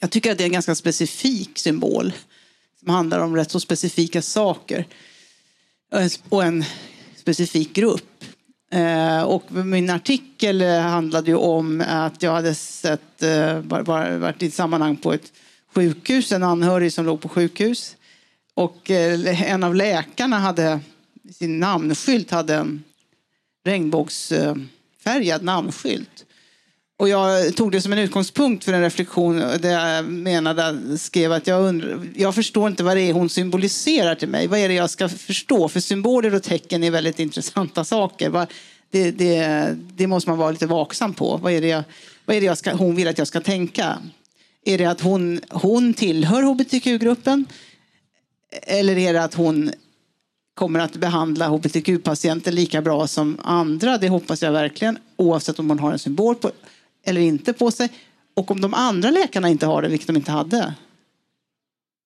Jag 0.01 0.11
tycker 0.11 0.33
att 0.33 0.39
det 0.39 0.45
är 0.45 0.47
en 0.47 0.53
ganska 0.53 0.75
specifik 0.75 1.59
symbol 1.59 2.13
som 2.81 2.89
handlar 2.89 3.21
om 3.21 3.37
rätt 3.37 3.51
så 3.51 3.61
specifika 3.61 4.23
saker 4.23 4.87
eh, 5.93 6.09
och 6.29 6.45
en 6.45 6.65
specifik 7.17 7.73
grupp. 7.73 8.25
Eh, 8.73 9.23
och 9.23 9.53
min 9.53 9.91
artikel 9.91 10.63
eh, 10.63 10.81
handlade 10.81 11.31
ju 11.31 11.37
om 11.37 11.85
att 11.89 12.23
jag 12.23 12.33
hade 12.33 12.55
sett, 12.55 13.23
eh, 13.23 13.59
varit 13.59 14.43
i 14.43 14.47
ett 14.47 14.55
sammanhang 14.55 14.97
på 14.97 15.13
ett 15.13 15.33
sjukhus, 15.75 16.33
en 16.33 16.43
anhörig 16.43 16.93
som 16.93 17.07
låg 17.07 17.21
på 17.21 17.29
sjukhus. 17.29 17.97
Och 18.55 18.91
en 18.91 19.65
av 19.65 19.75
läkarna 19.75 20.39
hade, 20.39 20.81
sin 21.35 21.61
namnskylt 21.61 22.31
hade 22.31 22.55
en 22.55 22.85
regnbågsfärgad 23.65 25.43
namnskylt. 25.43 26.27
Och 27.03 27.09
jag 27.09 27.57
tog 27.57 27.73
det 27.73 27.81
som 27.81 27.93
en 27.93 27.99
utgångspunkt 27.99 28.65
för 28.65 28.73
en 28.73 28.81
reflektion 28.81 29.39
där 29.39 29.95
jag 29.97 30.05
menade, 30.05 30.99
skrev 30.99 31.33
att 31.33 31.47
jag, 31.47 31.65
undrar, 31.69 32.09
jag 32.17 32.35
förstår 32.35 32.69
inte 32.69 32.85
vad 32.85 32.97
det 32.97 33.01
är 33.01 33.13
hon 33.13 33.29
symboliserar 33.29 34.15
till 34.15 34.29
mig. 34.29 34.47
Vad 34.47 34.59
är 34.59 34.69
det 34.69 34.75
jag 34.75 34.91
ska 34.91 35.09
förstå? 35.09 35.69
För 35.69 35.81
symboler 35.81 36.35
och 36.35 36.43
tecken 36.43 36.85
är 36.85 36.91
väldigt 36.91 37.21
intressanta 37.21 37.85
saker. 37.85 38.47
Det, 38.91 39.11
det, 39.11 39.77
det 39.95 40.07
måste 40.07 40.31
man 40.31 40.39
vara 40.39 40.51
lite 40.51 40.67
vaksam 40.67 41.15
på. 41.15 41.37
Vad 41.37 41.53
är 41.53 41.61
det, 41.61 41.67
jag, 41.67 41.85
vad 42.25 42.37
är 42.37 42.41
det 42.41 42.47
jag 42.47 42.59
ska, 42.59 42.75
hon 42.75 42.95
vill 42.95 43.09
att 43.09 43.19
jag 43.19 43.27
ska 43.27 43.41
tänka? 43.41 43.99
Är 44.65 44.79
det 44.79 44.87
att 44.87 45.01
hon, 45.01 45.41
hon 45.51 45.95
tillhör 45.95 46.43
hbtq-gruppen? 46.43 47.47
Eller 48.63 48.99
är 48.99 49.13
det 49.13 49.25
att 49.25 49.35
hon 49.35 49.73
kommer 50.55 50.81
att 50.81 50.97
behandla 50.97 51.49
hbtq-patienter 51.49 52.53
lika 52.53 52.83
bra 52.83 53.07
som 53.07 53.39
andra? 53.43 53.99
Det 53.99 54.09
hoppas 54.09 54.43
jag 54.43 54.53
verkligen, 54.53 54.99
oavsett 55.17 55.59
om 55.59 55.71
hon 55.71 55.79
har 55.79 55.93
en 55.93 55.99
symbol 55.99 56.35
på 56.35 56.51
eller 57.05 57.21
inte 57.21 57.53
på 57.53 57.71
sig. 57.71 57.89
Och 58.35 58.51
om 58.51 58.61
de 58.61 58.75
andra 58.75 59.11
läkarna 59.11 59.49
inte 59.49 59.67
har 59.67 59.83
det, 59.83 59.89
vilket 59.89 60.07
de 60.07 60.17
inte 60.17 60.33
hade, 60.33 60.75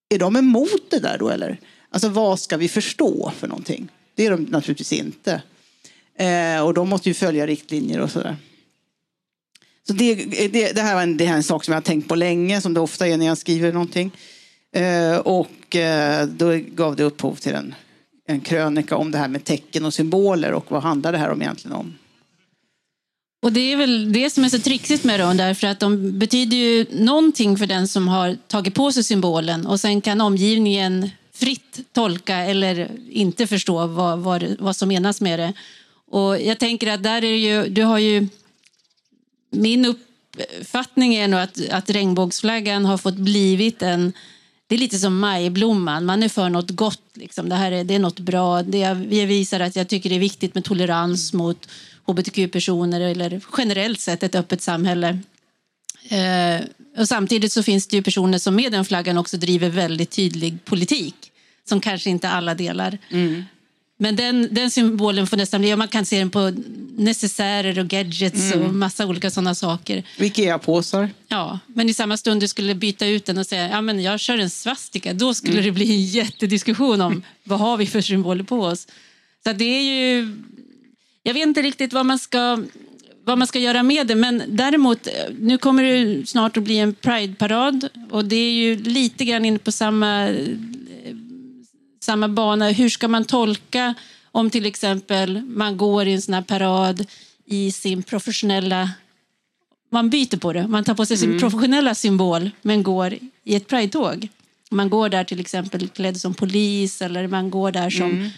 är 0.09 0.19
de 0.19 0.35
emot 0.35 0.89
det 0.89 0.99
där 0.99 1.17
då 1.17 1.29
eller? 1.29 1.59
Alltså 1.89 2.09
vad 2.09 2.39
ska 2.39 2.57
vi 2.57 2.67
förstå 2.67 3.31
för 3.37 3.47
någonting? 3.47 3.87
Det 4.15 4.25
är 4.25 4.31
de 4.31 4.41
naturligtvis 4.41 4.93
inte. 4.93 5.41
Eh, 6.19 6.65
och 6.65 6.73
de 6.73 6.89
måste 6.89 7.09
ju 7.09 7.13
följa 7.13 7.47
riktlinjer 7.47 7.99
och 7.99 8.11
sådär. 8.11 8.35
Så 9.87 9.93
det, 9.93 10.15
det, 10.47 10.71
det, 10.71 10.81
här 10.81 11.03
en, 11.03 11.17
det 11.17 11.25
här 11.25 11.33
är 11.33 11.37
en 11.37 11.43
sak 11.43 11.63
som 11.63 11.71
jag 11.71 11.77
har 11.77 11.83
tänkt 11.83 12.07
på 12.07 12.15
länge, 12.15 12.61
som 12.61 12.73
det 12.73 12.79
ofta 12.79 13.07
är 13.07 13.17
när 13.17 13.25
jag 13.25 13.37
skriver 13.37 13.73
någonting. 13.73 14.11
Eh, 14.71 15.17
och 15.17 15.75
eh, 15.75 16.27
då 16.27 16.55
gav 16.75 16.95
det 16.95 17.03
upphov 17.03 17.35
till 17.35 17.53
en, 17.53 17.75
en 18.27 18.41
krönika 18.41 18.95
om 18.95 19.11
det 19.11 19.17
här 19.17 19.27
med 19.27 19.43
tecken 19.43 19.85
och 19.85 19.93
symboler 19.93 20.53
och 20.53 20.71
vad 20.71 20.83
handlar 20.83 21.11
det 21.11 21.17
här 21.17 21.29
om 21.29 21.41
egentligen 21.41 21.77
om? 21.77 21.95
Och 23.47 23.53
det 23.53 23.73
är 23.73 23.77
väl 23.77 24.13
det 24.13 24.29
som 24.29 24.43
är 24.43 24.49
så 24.49 24.59
trixigt 24.59 25.03
med 25.03 25.19
dem, 25.19 25.37
därför 25.37 25.67
att 25.67 25.79
de 25.79 26.19
betyder 26.19 26.57
ju 26.57 26.85
någonting 26.91 27.57
för 27.57 27.65
den 27.65 27.87
som 27.87 28.07
har 28.07 28.37
tagit 28.47 28.75
på 28.75 28.91
sig 28.91 29.03
symbolen 29.03 29.67
och 29.67 29.79
sen 29.79 30.01
kan 30.01 30.21
omgivningen 30.21 31.09
fritt 31.33 31.79
tolka 31.91 32.37
eller 32.37 32.91
inte 33.09 33.47
förstå 33.47 33.87
vad, 33.87 34.19
vad, 34.19 34.55
vad 34.59 34.75
som 34.75 34.89
menas 34.89 35.21
med 35.21 35.39
det. 35.39 35.53
Och 36.11 36.41
jag 36.41 36.59
tänker 36.59 36.91
att 36.91 37.03
där 37.03 37.23
är 37.23 37.35
ju, 37.35 37.69
du 37.69 37.83
har 37.83 37.97
ju... 37.97 38.27
Min 39.51 39.85
uppfattning 39.85 41.15
är 41.15 41.27
nog 41.27 41.39
att, 41.39 41.69
att 41.69 41.89
regnbågsflaggan 41.89 42.85
har 42.85 42.97
fått 42.97 43.17
blivit 43.17 43.81
en... 43.81 44.13
Det 44.67 44.75
är 44.75 44.79
lite 44.79 44.97
som 44.97 45.19
majblomman, 45.19 46.05
man 46.05 46.23
är 46.23 46.29
för 46.29 46.49
något 46.49 46.71
gott. 46.71 47.11
Liksom. 47.13 47.49
Det 47.49 47.55
här 47.55 47.71
är, 47.71 47.83
det 47.83 47.95
är 47.95 47.99
något 47.99 48.19
bra. 48.19 48.63
Det 48.63 48.93
vi 48.93 49.25
visar 49.25 49.59
att 49.59 49.75
jag 49.75 49.87
tycker 49.87 50.09
det 50.09 50.15
är 50.15 50.19
viktigt 50.19 50.55
med 50.55 50.63
tolerans 50.63 51.33
mot 51.33 51.67
hbtq-personer 52.07 53.01
eller 53.01 53.41
generellt 53.57 53.99
sett 53.99 54.23
ett 54.23 54.35
öppet 54.35 54.61
samhälle. 54.61 55.19
Eh, 56.09 56.65
Och 56.97 57.07
samtidigt 57.07 57.51
så 57.53 57.63
finns 57.63 57.87
det 57.87 57.95
ju 57.95 58.03
personer 58.03 58.37
som 58.37 58.55
med 58.55 58.71
den 58.71 58.85
flaggan 58.85 59.17
också 59.17 59.37
driver 59.37 59.69
väldigt 59.69 60.09
tydlig 60.11 60.65
politik 60.65 61.15
som 61.69 61.81
kanske 61.81 62.09
inte 62.09 62.29
alla 62.29 62.55
delar. 62.55 62.97
Mm. 63.09 63.43
Men 63.99 64.15
den, 64.15 64.47
den 64.51 64.71
symbolen 64.71 65.27
får 65.27 65.37
nästan 65.37 65.61
bli, 65.61 65.75
man 65.75 65.87
kan 65.87 66.05
se 66.05 66.19
den 66.19 66.29
på 66.29 66.53
necessärer 66.97 67.79
och 67.79 67.87
gadgets 67.87 68.53
Mm. 68.53 68.65
och 68.67 68.73
massa 68.73 69.05
olika 69.05 69.29
sådana 69.31 69.55
saker. 69.55 70.03
Ikea-påsar. 70.17 71.09
Ja, 71.27 71.59
men 71.67 71.89
i 71.89 71.93
samma 71.93 72.17
stund 72.17 72.41
du 72.41 72.47
skulle 72.47 72.75
byta 72.75 73.05
ut 73.07 73.25
den 73.25 73.37
och 73.37 73.45
säga 73.47 73.69
ja, 73.69 73.81
men 73.81 74.01
jag 74.03 74.19
kör 74.19 74.37
en 74.37 74.49
svastika, 74.49 75.13
då 75.13 75.33
skulle 75.33 75.53
Mm. 75.53 75.65
det 75.65 75.71
bli 75.71 75.91
en 75.91 76.01
jättediskussion 76.05 77.01
om 77.01 77.23
vad 77.43 77.59
har 77.59 77.77
vi 77.77 77.85
för 77.87 78.01
symboler 78.01 78.43
på 78.43 78.61
oss. 78.61 78.87
Så 79.43 79.53
det 79.53 79.65
är 79.65 79.81
ju, 79.83 80.37
jag 81.27 81.33
vet 81.33 81.47
inte 81.47 81.61
riktigt 81.61 81.93
vad 81.93 82.05
man 82.05 82.19
ska 82.19 82.57
vad 83.23 83.37
man 83.37 83.47
ska 83.47 83.59
göra 83.59 83.83
med 83.83 84.07
det, 84.07 84.15
men 84.15 84.43
däremot, 84.47 85.07
nu 85.39 85.57
kommer 85.57 85.83
det 85.83 86.27
snart 86.27 86.57
att 86.57 86.63
bli 86.63 86.79
en 86.79 86.93
Pride-parad 86.93 87.89
och 88.11 88.25
det 88.25 88.35
är 88.35 88.51
ju 88.51 88.75
lite 88.75 89.25
grann 89.25 89.45
inne 89.45 89.59
på 89.59 89.71
samma, 89.71 90.27
eh, 90.27 90.55
samma 91.99 92.27
bana. 92.27 92.69
Hur 92.69 92.89
ska 92.89 93.07
man 93.07 93.25
tolka 93.25 93.93
om 94.31 94.49
till 94.49 94.65
exempel 94.65 95.41
man 95.41 95.77
går 95.77 96.07
i 96.07 96.13
en 96.13 96.21
sån 96.21 96.33
här 96.33 96.41
parad 96.41 97.05
i 97.45 97.71
sin 97.71 98.03
professionella 98.03 98.89
man 99.91 100.09
byter 100.09 100.37
på 100.37 100.53
det. 100.53 100.67
Man 100.67 100.83
tar 100.83 100.95
på 100.95 101.05
sig 101.05 101.17
sin 101.17 101.39
professionella 101.39 101.95
symbol 101.95 102.49
men 102.61 102.83
går 102.83 103.17
i 103.43 103.55
ett 103.55 103.67
Pride-tåg. 103.67 104.27
Man 104.71 104.89
går 104.89 105.09
där 105.09 105.23
till 105.23 105.39
exempel 105.39 105.87
klädd 105.87 106.17
som 106.17 106.33
polis 106.33 107.01
eller 107.01 107.27
man 107.27 107.49
går 107.49 107.71
där 107.71 107.89
som 107.89 108.29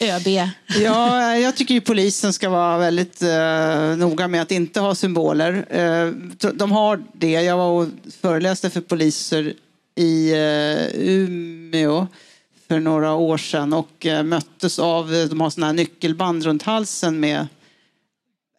ÖB. 0.00 0.48
Ja, 0.82 1.36
jag 1.36 1.56
tycker 1.56 1.74
ju 1.74 1.80
polisen 1.80 2.32
ska 2.32 2.50
vara 2.50 2.78
väldigt 2.78 3.22
eh, 3.22 3.96
noga 3.96 4.28
med 4.28 4.42
att 4.42 4.50
inte 4.50 4.80
ha 4.80 4.94
symboler. 4.94 5.66
Eh, 5.70 6.12
de 6.52 6.72
har 6.72 7.02
det. 7.12 7.30
Jag 7.30 7.56
var 7.56 7.70
och 7.70 7.88
föreläste 8.20 8.70
för 8.70 8.80
poliser 8.80 9.54
i 9.94 10.32
eh, 10.32 11.00
Umeå 11.00 12.06
för 12.68 12.80
några 12.80 13.14
år 13.14 13.38
sedan 13.38 13.72
och 13.72 14.06
eh, 14.06 14.22
möttes 14.22 14.78
av, 14.78 15.10
de 15.30 15.40
har 15.40 15.50
sådana 15.50 15.66
här 15.66 15.74
nyckelband 15.74 16.44
runt 16.44 16.62
halsen 16.62 17.20
med 17.20 17.46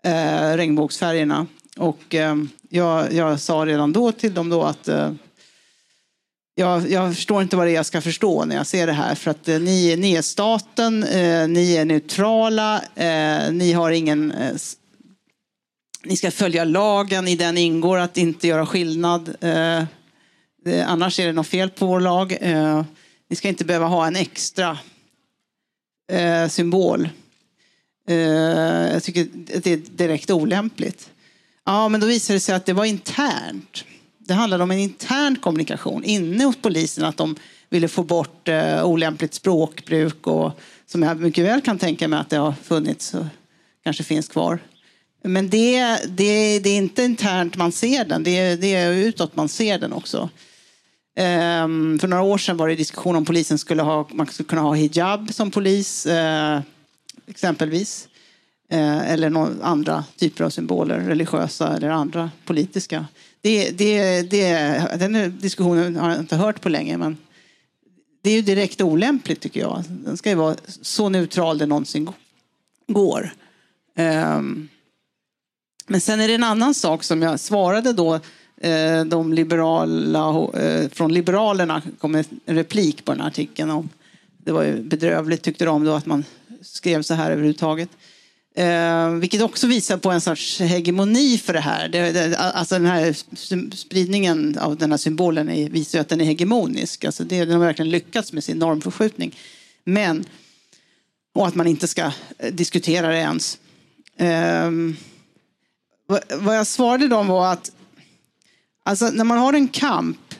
eh, 0.05 0.57
regnbågsfärgerna. 0.57 1.45
Och 1.77 2.15
eh, 2.15 2.35
jag, 2.69 3.13
jag 3.13 3.39
sa 3.39 3.65
redan 3.65 3.93
då 3.93 4.11
till 4.11 4.33
dem 4.33 4.49
då 4.49 4.63
att 4.63 4.87
eh, 4.87 5.11
jag, 6.59 6.91
jag 6.91 7.15
förstår 7.15 7.41
inte 7.41 7.55
vad 7.55 7.67
det 7.67 7.71
är 7.71 7.75
jag 7.75 7.85
ska 7.85 8.01
förstå 8.01 8.45
när 8.45 8.55
jag 8.55 8.67
ser 8.67 8.87
det 8.87 8.93
här. 8.93 9.15
För 9.15 9.31
att 9.31 9.47
eh, 9.47 9.59
ni, 9.59 9.95
ni 9.95 10.13
är 10.13 10.21
staten, 10.21 11.03
eh, 11.03 11.47
ni 11.47 11.75
är 11.75 11.85
neutrala, 11.85 12.81
eh, 12.95 13.51
ni 13.51 13.73
har 13.73 13.91
ingen... 13.91 14.31
Eh, 14.31 14.55
ni 16.03 16.17
ska 16.17 16.31
följa 16.31 16.63
lagen, 16.63 17.27
i 17.27 17.35
den 17.35 17.57
ingår 17.57 17.97
att 17.97 18.17
inte 18.17 18.47
göra 18.47 18.65
skillnad. 18.65 19.35
Eh, 19.41 19.83
annars 20.85 21.19
är 21.19 21.25
det 21.25 21.33
något 21.33 21.47
fel 21.47 21.69
på 21.69 21.85
vår 21.85 21.99
lag. 21.99 22.37
Eh, 22.41 22.83
ni 23.29 23.35
ska 23.35 23.47
inte 23.47 23.65
behöva 23.65 23.85
ha 23.85 24.07
en 24.07 24.15
extra 24.15 24.77
eh, 26.11 26.47
symbol. 26.47 27.09
Eh, 28.07 28.17
jag 28.93 29.03
tycker 29.03 29.21
att 29.55 29.63
det 29.63 29.71
är 29.71 29.77
direkt 29.77 30.31
olämpligt. 30.31 31.09
Ja, 31.65 31.89
men 31.89 32.01
då 32.01 32.07
visade 32.07 32.35
det 32.35 32.41
sig 32.41 32.55
att 32.55 32.65
det 32.65 32.73
var 32.73 32.85
internt. 32.85 33.83
Det 34.29 34.35
handlade 34.35 34.63
om 34.63 34.71
en 34.71 34.79
intern 34.79 35.35
kommunikation 35.35 36.03
inne 36.03 36.43
hos 36.43 36.55
polisen. 36.61 37.05
Att 37.05 37.17
de 37.17 37.35
ville 37.69 37.87
få 37.87 38.03
bort 38.03 38.47
eh, 38.47 38.85
olämpligt 38.85 39.33
språkbruk 39.33 40.27
och 40.27 40.59
som 40.85 41.03
jag 41.03 41.19
mycket 41.19 41.45
väl 41.45 41.61
kan 41.61 41.77
tänka 41.77 42.07
mig 42.07 42.19
att 42.19 42.29
det 42.29 42.37
har 42.37 42.53
funnits 42.63 43.13
och 43.13 43.25
kanske 43.83 44.03
finns 44.03 44.27
kvar. 44.27 44.59
Men 45.23 45.49
det, 45.49 45.97
det, 46.07 46.59
det 46.59 46.69
är 46.69 46.77
inte 46.77 47.03
internt 47.03 47.57
man 47.57 47.71
ser 47.71 48.05
den, 48.05 48.23
det 48.23 48.37
är, 48.37 48.57
det 48.57 48.75
är 48.75 48.91
utåt 48.91 49.35
man 49.35 49.49
ser 49.49 49.79
den 49.79 49.93
också. 49.93 50.29
Ehm, 51.15 51.99
för 51.99 52.07
några 52.07 52.23
år 52.23 52.37
sedan 52.37 52.57
var 52.57 52.67
det 52.67 52.75
diskussion 52.75 53.15
om 53.15 53.25
polisen 53.25 53.57
skulle 53.57 53.81
ha, 53.81 54.07
man 54.11 54.27
skulle 54.27 54.49
kunna 54.49 54.61
ha 54.61 54.73
hijab 54.73 55.33
som 55.33 55.51
polis, 55.51 56.05
eh, 56.05 56.61
exempelvis. 57.27 58.07
Eh, 58.71 59.11
eller 59.11 59.29
några 59.29 59.51
andra 59.61 60.03
typer 60.17 60.43
av 60.43 60.49
symboler, 60.49 60.99
religiösa 60.99 61.75
eller 61.75 61.89
andra 61.89 62.31
politiska. 62.45 63.05
Det, 63.41 63.71
det, 63.71 64.21
det, 64.21 64.51
den 64.99 65.39
diskussionen 65.39 65.95
har 65.95 66.09
jag 66.09 66.19
inte 66.19 66.35
hört 66.35 66.61
på 66.61 66.69
länge, 66.69 66.97
men 66.97 67.17
det 68.21 68.29
är 68.29 68.35
ju 68.35 68.41
direkt 68.41 68.81
olämpligt 68.81 69.41
tycker 69.41 69.59
jag. 69.59 69.83
Den 69.89 70.17
ska 70.17 70.29
ju 70.29 70.35
vara 70.35 70.55
så 70.81 71.09
neutral 71.09 71.57
det 71.57 71.65
någonsin 71.65 72.09
går. 72.87 73.33
Ehm, 73.95 74.69
men 75.87 76.01
sen 76.01 76.19
är 76.19 76.27
det 76.27 76.33
en 76.33 76.43
annan 76.43 76.73
sak 76.73 77.03
som 77.03 77.21
jag 77.21 77.39
svarade 77.39 77.93
då 77.93 78.19
eh, 78.57 79.05
de 79.05 79.33
liberala, 79.33 80.49
eh, 80.53 80.89
från 80.89 81.13
Liberalerna 81.13 81.81
kom 81.97 82.15
en 82.15 82.23
replik 82.45 83.05
på 83.05 83.11
den 83.11 83.21
här 83.21 83.27
artikeln 83.27 83.69
om 83.69 83.89
det 84.37 84.51
var 84.51 84.63
ju 84.63 84.83
bedrövligt 84.83 85.41
tyckte 85.41 85.65
de 85.65 85.83
då 85.83 85.93
att 85.93 86.05
man 86.05 86.23
skrev 86.61 87.01
så 87.01 87.13
här 87.13 87.31
överhuvudtaget. 87.31 87.89
Eh, 88.59 89.09
vilket 89.09 89.41
också 89.41 89.67
visar 89.67 89.97
på 89.97 90.11
en 90.11 90.21
sorts 90.21 90.59
hegemoni 90.59 91.37
för 91.37 91.53
det 91.53 91.59
här. 91.59 91.89
Det, 91.89 92.11
det, 92.11 92.37
alltså 92.37 92.75
den 92.75 92.85
här 92.85 93.15
spridningen 93.75 94.57
av 94.57 94.77
den 94.77 94.91
här 94.91 94.97
symbolen 94.97 95.49
är, 95.49 95.69
visar 95.69 95.97
ju 95.99 96.01
att 96.01 96.09
den 96.09 96.21
är 96.21 96.25
hegemonisk. 96.25 97.05
Alltså 97.05 97.23
det, 97.23 97.45
den 97.45 97.53
har 97.53 97.65
verkligen 97.65 97.91
lyckats 97.91 98.33
med 98.33 98.43
sin 98.43 98.59
normförskjutning. 98.59 99.35
Men, 99.83 100.25
och 101.33 101.47
att 101.47 101.55
man 101.55 101.67
inte 101.67 101.87
ska 101.87 102.11
eh, 102.37 102.53
diskutera 102.53 103.07
det 103.07 103.17
ens. 103.17 103.57
Eh, 104.17 104.71
vad, 106.07 106.21
vad 106.39 106.57
jag 106.57 106.67
svarade 106.67 107.07
dem 107.07 107.27
var 107.27 107.53
att 107.53 107.71
alltså, 108.83 109.09
när 109.09 109.23
man 109.23 109.37
har 109.37 109.53
en 109.53 109.67
kamp 109.67 110.35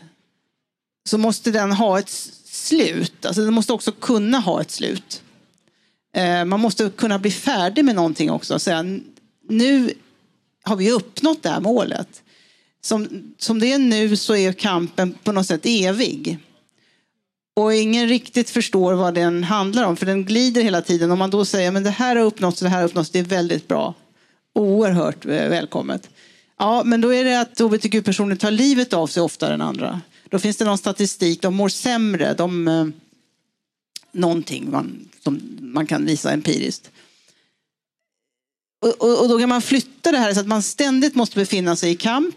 så 1.06 1.18
måste 1.18 1.52
den 1.52 1.72
ha 1.72 2.00
ett 2.00 2.10
slut. 2.46 3.26
Alltså, 3.26 3.42
den 3.42 3.54
måste 3.54 3.74
också 3.74 3.92
kunna 3.92 4.40
ha 4.40 4.62
ett 4.62 4.72
slut. 4.72 5.22
Eh, 6.20 6.46
man 6.46 6.60
måste 6.60 6.90
kunna 6.90 7.20
bli 7.20 7.32
färdig 7.32 7.86
med 7.86 7.96
någonting 7.96 8.32
också 8.32 8.54
och 8.54 8.62
säga 8.62 8.86
nu 9.50 9.94
har 10.64 10.76
vi 10.76 10.92
uppnått 10.92 11.44
det 11.44 11.50
här 11.50 11.60
målet. 11.60 12.24
Som, 12.82 13.34
som 13.38 13.60
det 13.60 13.74
är 13.74 13.80
nu 13.80 14.16
så 14.16 14.36
är 14.36 14.54
kampen 14.54 15.16
på 15.24 15.32
något 15.32 15.46
sätt 15.46 15.62
evig. 15.64 16.38
Och 17.56 17.74
ingen 17.74 18.08
riktigt 18.08 18.50
förstår 18.50 18.94
vad 18.94 19.14
den 19.14 19.44
handlar 19.44 19.84
om 19.84 19.98
för 19.98 20.06
den 20.06 20.26
glider 20.26 20.62
hela 20.62 20.82
tiden. 20.82 21.12
Om 21.12 21.20
man 21.20 21.30
då 21.30 21.46
säger 21.46 21.72
men 21.72 21.84
det 21.84 21.90
här 21.90 22.16
har 22.16 22.24
uppnåtts 22.24 22.60
det 22.60 22.70
här 22.70 22.78
har 22.78 22.86
uppnåtts, 22.86 23.10
det 23.10 23.20
är 23.20 23.24
väldigt 23.24 23.68
bra. 23.68 23.94
Oerhört 24.56 25.26
eh, 25.26 25.32
välkommet. 25.32 26.10
Ja, 26.60 26.84
men 26.86 27.02
då 27.02 27.14
är 27.14 27.24
det 27.24 27.42
att 27.42 27.60
hbtq-personer 27.60 28.36
tar 28.36 28.52
livet 28.52 28.94
av 28.94 29.08
sig 29.08 29.24
oftare 29.24 29.54
än 29.54 29.62
andra. 29.62 30.02
Då 30.30 30.40
finns 30.40 30.58
det 30.58 30.66
någon 30.66 30.78
statistik, 30.78 31.42
de 31.42 31.56
mår 31.56 31.70
sämre. 31.70 32.34
De, 32.34 32.68
eh, 32.68 32.86
någonting 34.12 34.72
man, 34.72 35.10
som 35.24 35.58
man 35.62 35.88
kan 35.88 36.06
visa 36.06 36.32
empiriskt. 36.32 36.92
Och, 38.82 38.90
och, 38.90 39.22
och 39.22 39.30
då 39.30 39.40
kan 39.40 39.50
man 39.50 39.62
flytta 39.62 40.12
det 40.12 40.18
här 40.18 40.34
så 40.34 40.40
att 40.40 40.48
man 40.48 40.62
ständigt 40.62 41.16
måste 41.16 41.36
befinna 41.36 41.76
sig 41.76 41.92
i 41.92 41.96
kamp. 41.96 42.36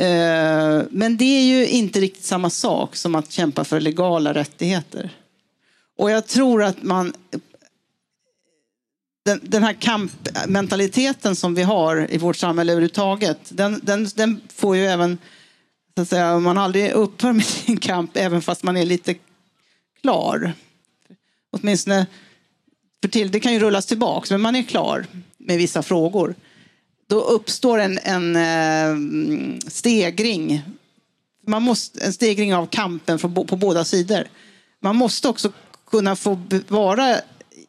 Eh, 0.00 0.82
men 0.90 1.16
det 1.16 1.24
är 1.24 1.44
ju 1.44 1.66
inte 1.66 2.00
riktigt 2.00 2.24
samma 2.24 2.50
sak 2.50 2.96
som 2.96 3.14
att 3.14 3.32
kämpa 3.32 3.64
för 3.64 3.80
legala 3.80 4.34
rättigheter. 4.34 5.10
Och 5.98 6.10
jag 6.10 6.26
tror 6.26 6.62
att 6.62 6.82
man 6.82 7.12
den, 9.28 9.40
den 9.42 9.62
här 9.62 9.72
kampmentaliteten 9.72 11.36
som 11.36 11.54
vi 11.54 11.62
har 11.62 12.14
i 12.14 12.18
vårt 12.18 12.36
samhälle 12.36 12.72
överhuvudtaget, 12.72 13.38
den, 13.48 13.80
den, 13.82 14.08
den 14.14 14.40
får 14.54 14.76
ju 14.76 14.86
även, 14.86 15.18
så 15.94 16.02
att 16.02 16.08
säga, 16.08 16.38
man 16.38 16.58
aldrig 16.58 16.92
upphör 16.92 17.32
med 17.32 17.44
sin 17.46 17.76
kamp, 17.76 18.10
även 18.14 18.42
fast 18.42 18.62
man 18.62 18.76
är 18.76 18.86
lite 18.86 19.14
klar. 20.02 20.52
Åtminstone 21.50 22.06
för 23.02 23.08
till, 23.08 23.30
det 23.30 23.40
kan 23.40 23.52
ju 23.52 23.58
rullas 23.58 23.86
tillbaks, 23.86 24.30
men 24.30 24.40
man 24.40 24.56
är 24.56 24.62
klar 24.62 25.06
med 25.38 25.58
vissa 25.58 25.82
frågor. 25.82 26.34
Då 27.06 27.20
uppstår 27.20 27.78
en, 27.78 27.98
en 27.98 28.36
eh, 28.36 29.58
stegring. 29.68 30.62
Man 31.46 31.62
måste, 31.62 32.04
en 32.04 32.12
stegring 32.12 32.54
av 32.54 32.66
kampen 32.66 33.18
på 33.18 33.56
båda 33.56 33.84
sidor. 33.84 34.24
Man 34.80 34.96
måste 34.96 35.28
också 35.28 35.52
kunna 35.90 36.16
få 36.16 36.40
vara 36.68 37.16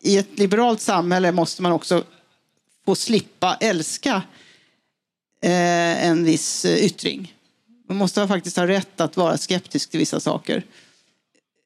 i 0.02 0.18
ett 0.18 0.40
liberalt 0.40 0.82
samhälle 0.82 1.32
måste 1.32 1.62
man 1.62 1.72
också 1.72 2.04
få 2.86 2.96
slippa 2.96 3.58
älska 3.60 4.24
eh, 5.42 6.06
en 6.06 6.24
viss 6.24 6.66
yttring. 6.66 7.36
Man 7.88 7.98
måste 7.98 8.28
faktiskt 8.28 8.58
ha 8.58 8.68
rätt 8.68 9.02
att 9.02 9.18
vara 9.18 9.38
skeptisk 9.38 9.92
till 9.92 10.00
vissa 10.00 10.20
saker. 10.20 10.64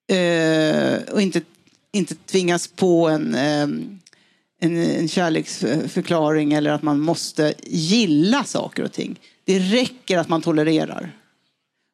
Eh, 0.07 1.13
och 1.13 1.21
inte, 1.21 1.41
inte 1.91 2.15
tvingas 2.15 2.67
på 2.67 3.09
en, 3.09 3.35
eh, 3.35 3.61
en, 4.59 4.77
en 4.77 5.07
kärleksförklaring 5.07 6.53
eller 6.53 6.71
att 6.71 6.83
man 6.83 6.99
måste 6.99 7.53
gilla 7.63 8.43
saker 8.43 8.83
och 8.83 8.91
ting. 8.91 9.19
Det 9.43 9.59
räcker 9.59 10.17
att 10.17 10.29
man 10.29 10.41
tolererar. 10.41 11.11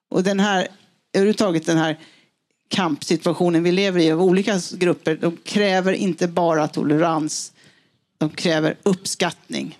Och 0.09 0.23
den 0.23 0.39
här, 0.39 0.67
överhuvudtaget 1.13 1.65
den 1.65 1.77
här 1.77 1.97
kampsituationen 2.67 3.63
vi 3.63 3.71
lever 3.71 3.99
i 3.99 4.11
av 4.11 4.21
olika 4.21 4.59
grupper, 4.73 5.15
de 5.15 5.37
kräver 5.37 5.93
inte 5.93 6.27
bara 6.27 6.67
tolerans, 6.67 7.53
de 8.17 8.29
kräver 8.29 8.75
uppskattning. 8.83 9.77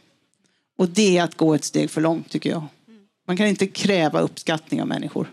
Och 0.78 0.90
det 0.90 1.18
är 1.18 1.24
att 1.24 1.36
gå 1.36 1.56
ett 1.56 1.64
steg 1.64 1.90
för 1.90 2.02
långt 2.02 2.30
tycker 2.30 2.50
jag. 2.50 2.64
Man 3.28 3.38
kan 3.38 3.48
inte 3.48 3.68
kräva 3.68 4.20
uppskattning 4.20 4.82
av 4.82 4.88
människor. 4.88 5.28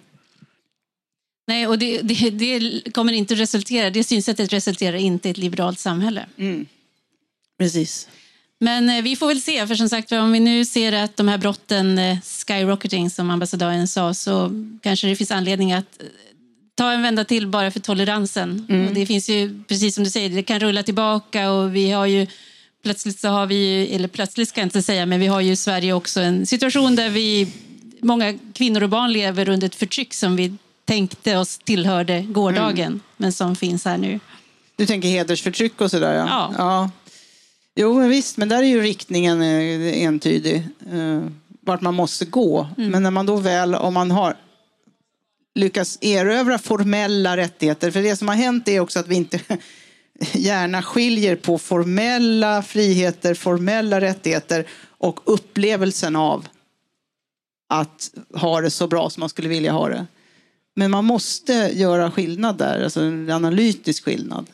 Nej, 1.46 1.66
och 1.66 1.78
det, 1.78 2.02
det, 2.02 2.30
det 2.30 2.90
kommer 2.92 3.12
inte 3.12 3.34
resultera, 3.34 3.90
det 3.90 4.04
synsättet 4.04 4.52
resulterar 4.52 4.96
inte 4.96 5.28
i 5.28 5.30
ett 5.30 5.38
liberalt 5.38 5.78
samhälle. 5.78 6.26
Mm. 6.38 6.66
Precis. 7.58 8.08
Men 8.58 8.88
eh, 8.88 9.02
vi 9.02 9.16
får 9.16 9.28
väl 9.28 9.40
se, 9.40 9.66
för 9.66 9.74
som 9.74 9.88
sagt 9.88 10.12
om 10.12 10.32
vi 10.32 10.40
nu 10.40 10.64
ser 10.64 10.92
att 10.92 11.16
de 11.16 11.28
här 11.28 11.38
brotten 11.38 11.98
eh, 11.98 12.18
skyrocketing 12.46 13.10
som 13.10 13.30
ambassadören 13.30 13.88
sa 13.88 14.14
så 14.14 14.50
kanske 14.82 15.06
det 15.06 15.16
finns 15.16 15.30
anledning 15.30 15.72
att 15.72 16.02
eh, 16.02 16.06
ta 16.74 16.92
en 16.92 17.02
vända 17.02 17.24
till 17.24 17.46
bara 17.46 17.70
för 17.70 17.80
toleransen. 17.80 18.66
Mm. 18.68 18.88
Och 18.88 18.94
det 18.94 19.06
finns 19.06 19.28
ju, 19.28 19.62
precis 19.68 19.94
som 19.94 20.04
du 20.04 20.10
säger, 20.10 20.28
det 20.28 20.42
kan 20.42 20.60
rulla 20.60 20.82
tillbaka 20.82 21.50
och 21.50 21.76
vi 21.76 21.90
har 21.90 22.06
ju 22.06 22.26
plötsligt 22.82 23.20
så 23.20 23.28
har 23.28 23.46
vi, 23.46 23.88
eller 23.94 24.08
plötsligt 24.08 24.48
ska 24.48 24.60
jag 24.60 24.66
inte 24.66 24.82
säga, 24.82 25.06
men 25.06 25.20
vi 25.20 25.26
har 25.26 25.40
ju 25.40 25.52
i 25.52 25.56
Sverige 25.56 25.92
också 25.92 26.20
en 26.20 26.46
situation 26.46 26.96
där 26.96 27.10
vi, 27.10 27.48
många 28.00 28.38
kvinnor 28.54 28.82
och 28.82 28.88
barn 28.88 29.12
lever 29.12 29.48
under 29.48 29.66
ett 29.66 29.74
förtryck 29.74 30.14
som 30.14 30.36
vi 30.36 30.54
tänkte 30.86 31.36
oss 31.36 31.58
tillhörde 31.58 32.20
gårdagen, 32.22 32.86
Mm. 32.86 33.00
men 33.16 33.32
som 33.32 33.56
finns 33.56 33.84
här 33.84 33.98
nu. 33.98 34.20
Du 34.76 34.86
tänker 34.86 35.08
hedersförtryck 35.08 35.80
och 35.80 35.90
sådär? 35.90 36.14
Ja. 36.14 36.26
Ja. 36.28 36.54
ja. 36.58 36.90
Jo, 37.78 37.94
men 37.94 38.08
visst, 38.08 38.36
men 38.36 38.48
där 38.48 38.58
är 38.62 38.66
ju 38.66 38.80
riktningen 38.80 39.42
eh, 39.42 40.02
entydig. 40.04 40.56
Eh, 40.92 41.22
vart 41.60 41.80
man 41.80 41.94
måste 41.94 42.24
gå. 42.24 42.68
Men 42.76 43.02
när 43.02 43.10
man 43.10 43.26
då 43.26 43.36
väl, 43.36 43.74
om 43.74 43.94
man 43.94 44.10
har 44.10 44.36
lyckats 45.54 45.98
erövra 46.00 46.58
formella 46.58 47.36
rättigheter. 47.36 47.90
För 47.90 48.02
det 48.02 48.16
som 48.16 48.28
har 48.28 48.34
hänt 48.34 48.68
är 48.68 48.80
också 48.80 48.98
att 48.98 49.08
vi 49.08 49.14
inte 49.14 49.40
gärna 50.32 50.82
skiljer 50.82 51.36
på 51.36 51.58
formella 51.58 52.62
friheter, 52.62 53.34
formella 53.34 54.00
rättigheter 54.00 54.66
och 54.98 55.20
upplevelsen 55.24 56.16
av 56.16 56.46
att 57.68 58.10
ha 58.34 58.60
det 58.60 58.70
så 58.70 58.86
bra 58.86 59.10
som 59.10 59.20
man 59.20 59.28
skulle 59.28 59.48
vilja 59.48 59.72
ha 59.72 59.88
det. 59.88 60.06
Men 60.78 60.90
man 60.90 61.04
måste 61.04 61.52
göra 61.52 62.11
skillnad 62.11 62.59
där, 62.59 62.85
alltså 62.85 63.00
en 63.00 63.30
analytisk 63.30 64.04
skillnad. 64.04 64.47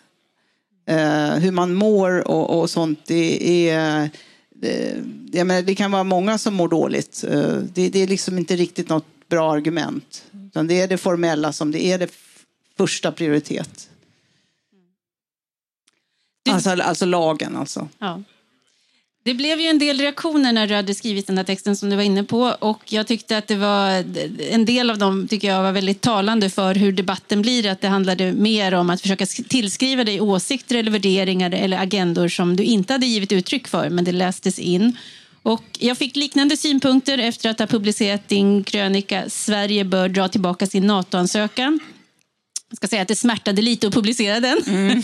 Eh, 0.87 1.35
hur 1.35 1.51
man 1.51 1.75
mår 1.75 2.29
och, 2.29 2.61
och 2.61 2.71
sånt, 2.71 3.01
det 3.07 3.69
är... 3.71 4.11
Det, 4.55 4.97
jag 5.33 5.47
menar, 5.47 5.63
det 5.63 5.75
kan 5.75 5.91
vara 5.91 6.05
många 6.05 6.39
som 6.39 6.55
mår 6.55 6.69
dåligt. 6.69 7.25
Eh, 7.25 7.57
det, 7.57 7.89
det 7.89 7.99
är 7.99 8.07
liksom 8.07 8.39
inte 8.39 8.57
riktigt 8.57 8.89
något 8.89 9.07
bra 9.29 9.53
argument. 9.53 10.25
Utan 10.47 10.67
det 10.67 10.81
är 10.81 10.89
det 10.89 10.99
formella 10.99 11.53
som 11.53 11.73
det 11.73 11.85
är 11.85 11.99
det 11.99 12.11
första 12.77 13.13
prioritet. 13.13 13.89
Alltså, 16.51 16.71
alltså 16.71 17.05
lagen 17.05 17.57
alltså. 17.57 17.89
Ja. 17.99 18.23
Det 19.25 19.35
blev 19.35 19.61
ju 19.61 19.67
en 19.67 19.79
del 19.79 19.99
reaktioner 19.99 20.53
när 20.53 20.67
du 20.67 20.75
hade 20.75 20.95
skrivit 20.95 21.27
den 21.27 21.37
här 21.37 21.45
texten 21.45 21.77
som 21.77 21.91
du 21.91 21.97
var 21.97 22.03
inne 22.03 22.25
på 22.25 22.57
och 22.59 22.93
jag 22.93 23.07
tyckte 23.07 23.39
att 23.39 23.49
det 23.49 23.57
var 23.57 24.05
en 24.51 24.65
del 24.65 24.91
av 24.91 24.99
dem 24.99 25.29
tycker 25.29 25.49
jag 25.49 25.63
var 25.63 25.73
väldigt 25.73 26.01
talande 26.01 26.51
för 26.51 26.75
hur 26.75 26.93
debatten 26.93 27.43
blir, 27.43 27.71
att 27.71 27.81
det 27.81 27.89
handlade 27.89 28.33
mer 28.33 28.75
om 28.75 28.91
att 28.91 29.01
försöka 29.01 29.27
tillskriva 29.27 30.05
dig 30.05 30.21
åsikter 30.21 30.77
eller 30.77 30.91
värderingar 30.91 31.51
eller 31.51 31.79
agendor 31.79 32.29
som 32.29 32.57
du 32.57 32.63
inte 32.63 32.93
hade 32.93 33.07
givit 33.07 33.33
uttryck 33.33 33.69
för, 33.69 33.91
men 33.91 34.05
det 34.05 34.13
lästes 34.13 34.59
in. 34.59 34.97
Och 35.43 35.65
jag 35.79 35.99
fick 35.99 36.17
liknande 36.17 36.57
synpunkter 36.57 37.19
efter 37.19 37.51
att 37.51 37.59
ha 37.59 37.67
publicerat 37.67 38.29
din 38.29 38.65
krönika 38.65 39.25
Sverige 39.29 39.85
bör 39.85 40.09
dra 40.09 40.29
tillbaka 40.29 40.67
sin 40.67 40.87
NATO-ansökan. 40.87 41.81
Jag 42.73 42.77
ska 42.77 42.89
säga 42.89 43.03
att 43.03 43.09
det 43.09 43.17
smärtade 43.17 43.63
lite 43.63 43.87
att 43.87 43.95
publicera 43.95 44.41
den. 44.41 44.59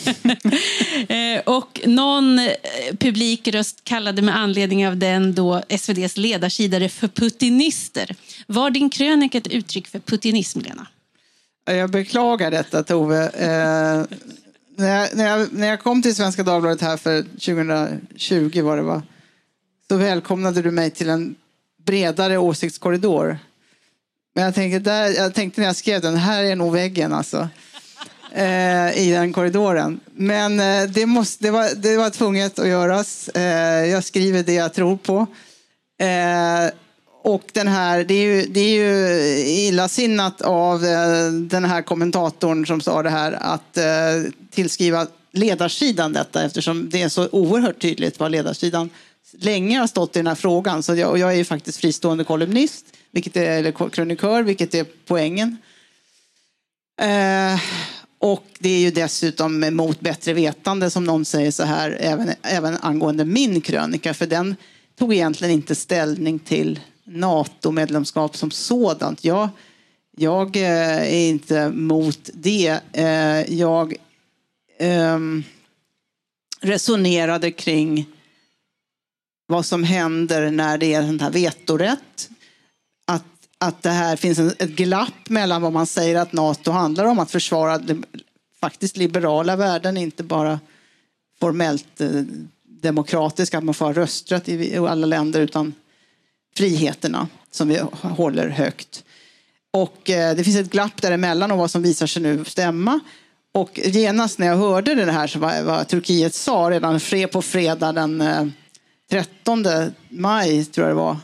Eh, 1.09 1.41
och 1.45 1.81
någon 1.87 2.39
eh, 2.39 2.47
publikröst 2.99 3.85
kallade 3.85 4.23
med 4.23 4.37
anledning 4.37 4.89
av 4.89 4.97
den 4.97 5.35
då 5.35 5.63
SVDs 5.69 6.17
ledarsidare 6.17 6.89
för 6.89 7.09
putinister. 7.09 8.17
Var 8.47 8.71
din 8.71 8.91
krönika 8.91 9.39
ett 9.39 9.47
uttryck 9.47 9.87
för 9.87 9.99
putinism, 9.99 10.61
Lena? 10.61 10.87
Jag 11.65 11.91
beklagar 11.91 12.51
detta 12.51 12.83
Tove. 12.83 13.25
Eh, 13.29 14.17
när, 14.77 15.01
jag, 15.01 15.17
när, 15.17 15.27
jag, 15.27 15.52
när 15.52 15.67
jag 15.67 15.81
kom 15.81 16.02
till 16.02 16.15
Svenska 16.15 16.43
Dagbladet 16.43 16.81
här 16.81 16.97
för 16.97 17.23
2020 17.23 18.63
var 18.63 18.76
det 18.76 18.83
va? 18.83 19.02
Så 19.89 19.97
välkomnade 19.97 20.63
du 20.63 20.71
mig 20.71 20.91
till 20.91 21.09
en 21.09 21.35
bredare 21.87 22.39
åsiktskorridor. 22.39 23.39
Men 24.39 24.45
jag 24.45 24.55
tänkte, 24.55 24.79
där, 24.79 25.09
jag 25.09 25.35
tänkte 25.35 25.61
när 25.61 25.69
jag 25.69 25.77
skrev 25.77 26.01
den, 26.01 26.17
här 26.17 26.45
är 26.45 26.57
nog 26.57 26.73
väggen 26.73 27.13
alltså. 27.13 27.49
Eh, 28.33 28.99
I 28.99 29.11
den 29.13 29.33
korridoren. 29.33 30.01
Men 30.15 30.61
eh, 30.61 30.91
det, 30.91 31.07
måste, 31.07 31.45
det, 31.45 31.51
var, 31.51 31.75
det 31.75 31.97
var 31.97 32.11
tvunget 32.11 32.59
att 32.59 32.69
göras. 32.69 33.29
Eh, 33.29 33.87
jag 33.87 34.05
skriver 34.05 34.43
det 34.43 34.55
jag 34.55 34.75
tror 34.75 34.97
på. 34.97 35.27
Eh, 36.05 36.71
och 37.25 37.43
den 37.53 37.69
här, 37.69 38.05
det 38.05 38.15
är 38.15 38.23
ju, 38.23 38.47
det 38.47 38.61
är 38.61 38.75
ju 38.75 39.19
illasinnat 39.49 40.43
av 40.43 40.85
eh, 40.85 41.33
den 41.33 41.65
här 41.65 41.83
kommentatorn 41.83 42.67
som 42.67 42.81
sa 42.81 43.03
det 43.03 43.11
här 43.11 43.33
att 43.33 43.77
eh, 43.77 43.85
tillskriva 44.51 45.07
ledarsidan 45.33 46.13
detta 46.13 46.45
eftersom 46.45 46.91
det 46.91 47.03
är 47.03 47.09
så 47.09 47.29
oerhört 47.33 47.83
tydligt 47.83 48.21
vad 48.21 48.31
ledarsidan 48.31 48.91
länge 49.39 49.79
har 49.79 49.87
stått 49.87 50.17
i 50.17 50.19
den 50.19 50.27
här 50.27 50.35
frågan. 50.35 50.83
Så 50.83 50.95
jag, 50.95 51.11
och 51.11 51.19
jag 51.19 51.33
är 51.33 51.37
ju 51.37 51.45
faktiskt 51.45 51.81
fristående 51.81 52.25
kolumnist, 52.25 52.85
vilket 53.10 53.36
är, 53.36 53.58
eller 53.58 53.90
krönikör, 53.90 54.42
vilket 54.42 54.75
är 54.75 54.86
poängen. 55.06 55.56
Eh, 57.00 57.60
och 58.18 58.44
det 58.58 58.68
är 58.68 58.80
ju 58.80 58.90
dessutom 58.90 59.76
mot 59.76 60.00
bättre 60.00 60.32
vetande 60.32 60.90
som 60.90 61.04
någon 61.04 61.25
säger 61.25 61.50
så 61.50 61.62
här 61.62 61.97
även, 62.00 62.30
även 62.42 62.76
angående 62.76 63.25
min 63.25 63.60
krönika. 63.60 64.14
För 64.14 64.26
den 64.26 64.56
tog 64.99 65.14
egentligen 65.14 65.54
inte 65.54 65.75
ställning 65.75 66.38
till 66.38 66.80
NATO-medlemskap 67.04 68.36
som 68.36 68.50
sådant. 68.50 69.25
Jag, 69.25 69.49
jag 70.16 70.56
eh, 70.56 71.14
är 71.14 71.28
inte 71.28 71.71
mot 71.71 72.30
det. 72.34 72.80
Eh, 72.92 73.54
jag 73.54 73.94
ehm, 74.78 75.44
resonerade 76.60 77.50
kring 77.50 78.06
vad 79.47 79.66
som 79.66 79.84
händer 79.84 80.50
när 80.50 80.78
det 80.78 80.94
är 80.94 81.02
den 81.02 81.21
här 81.21 81.30
vetorätt. 81.30 82.30
Att, 83.60 83.82
det 83.82 83.90
här 83.90 84.16
finns 84.16 84.38
en, 84.38 84.49
ett 84.58 84.71
glapp 84.71 85.28
mellan 85.28 85.62
vad 85.62 85.73
man 85.73 85.86
säger 85.86 86.16
att 86.16 86.32
NATO 86.32 86.71
handlar 86.71 87.04
om, 87.04 87.18
att 87.18 87.30
försvara 87.30 87.78
de, 87.78 88.04
faktiskt 88.60 88.97
liberala 88.97 89.56
värden, 89.56 89.97
inte 89.97 90.23
bara 90.23 90.60
formellt 91.40 92.00
eh, 92.00 92.10
demokratiska, 92.64 93.58
att 93.58 93.64
man 93.64 93.75
får 93.75 93.86
ha 93.86 93.92
rösträtt 93.92 94.49
i, 94.49 94.75
i 94.75 94.76
alla 94.76 95.06
länder, 95.06 95.40
utan 95.40 95.75
friheterna 96.56 97.28
som 97.50 97.68
vi 97.68 97.80
håller 98.02 98.49
högt. 98.49 99.04
Och 99.71 100.10
eh, 100.10 100.36
det 100.36 100.44
finns 100.44 100.56
ett 100.56 100.71
glapp 100.71 101.02
däremellan 101.02 101.50
och 101.50 101.58
vad 101.58 101.71
som 101.71 101.82
visar 101.82 102.06
sig 102.06 102.23
nu 102.23 102.44
stämma. 102.44 103.00
Och 103.54 103.80
genast 103.84 104.38
när 104.38 104.47
jag 104.47 104.56
hörde 104.56 104.94
det 104.94 105.12
här, 105.12 105.26
så 105.26 105.38
vad, 105.38 105.64
vad 105.64 105.88
Turkiet 105.88 106.34
sa 106.34 106.71
redan 106.71 107.00
på 107.32 107.42
fredag 107.42 107.92
den 107.92 108.21
eh, 108.21 108.47
13 109.10 109.66
maj, 110.08 110.64
tror 110.64 110.86
jag 110.86 110.97
det 110.97 111.00
var, 111.00 111.16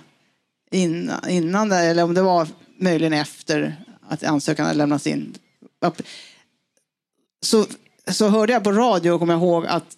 innan, 0.74 1.28
innan 1.28 1.68
det, 1.68 1.76
eller 1.76 2.02
om 2.02 2.14
det 2.14 2.22
var 2.22 2.48
möjligen 2.78 3.12
efter 3.12 3.76
att 4.08 4.24
ansökan 4.24 4.66
hade 4.66 4.78
lämnats 4.78 5.06
in. 5.06 5.34
Så, 7.42 7.66
så 8.10 8.28
hörde 8.28 8.52
jag 8.52 8.64
på 8.64 8.72
radio 8.72 9.10
och 9.10 9.20
kom 9.20 9.28
jag 9.28 9.38
ihåg 9.38 9.66
att 9.66 9.96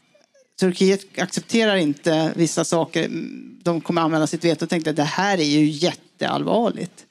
Turkiet 0.61 1.19
accepterar 1.19 1.77
inte 1.77 2.33
vissa 2.37 2.65
saker. 2.65 3.11
De 3.63 3.81
kommer 3.81 4.03
använda 4.03 4.27
sitt 4.27 4.45
veto 4.45 4.65
och 4.65 4.71
tänkte 4.71 4.91
att 4.91 4.97
det 4.97 5.03
här 5.03 5.39
är 5.39 5.45
ju 5.45 5.65
jätteallvarligt. 5.65 7.07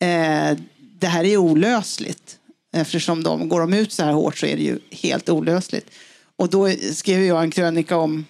Eh, 0.00 0.58
det 0.98 1.06
här 1.06 1.24
är 1.24 1.36
olösligt. 1.36 2.38
Eftersom 2.74 3.22
de 3.22 3.48
går 3.48 3.60
de 3.60 3.72
ut 3.72 3.92
så 3.92 4.04
här 4.04 4.12
hårt 4.12 4.38
så 4.38 4.46
är 4.46 4.56
det 4.56 4.62
ju 4.62 4.78
helt 4.90 5.28
olösligt. 5.28 5.90
Och 6.36 6.50
då 6.50 6.70
skrev 6.94 7.22
jag 7.22 7.42
en 7.42 7.50
krönika 7.50 7.96
om 7.96 8.26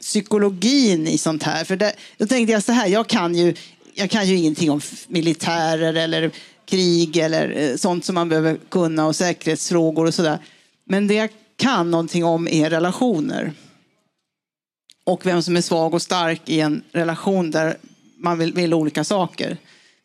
psykologin 0.00 1.06
i 1.06 1.18
sånt 1.18 1.42
här. 1.42 1.64
För 1.64 1.76
det, 1.76 1.94
då 2.18 2.26
tänkte 2.26 2.52
jag 2.52 2.62
så 2.62 2.72
här, 2.72 2.86
jag 2.86 3.06
kan 3.06 3.34
ju, 3.34 3.54
jag 3.94 4.10
kan 4.10 4.28
ju 4.28 4.36
ingenting 4.36 4.70
om 4.70 4.80
militärer 5.08 5.94
eller 5.94 6.30
krig 6.66 7.16
eller 7.16 7.56
eh, 7.56 7.76
sånt 7.76 8.04
som 8.04 8.14
man 8.14 8.28
behöver 8.28 8.56
kunna 8.68 9.06
och 9.06 9.16
säkerhetsfrågor 9.16 10.06
och 10.06 10.14
sådär. 10.14 10.38
Men 10.84 11.06
det 11.06 11.14
jag 11.14 11.30
kan 11.56 11.90
någonting 11.90 12.24
om 12.24 12.48
är 12.48 12.70
relationer. 12.70 13.52
Och 15.04 15.26
vem 15.26 15.42
som 15.42 15.56
är 15.56 15.60
svag 15.60 15.94
och 15.94 16.02
stark 16.02 16.48
i 16.48 16.60
en 16.60 16.82
relation 16.92 17.50
där 17.50 17.76
man 18.16 18.38
vill, 18.38 18.52
vill 18.52 18.74
olika 18.74 19.04
saker. 19.04 19.56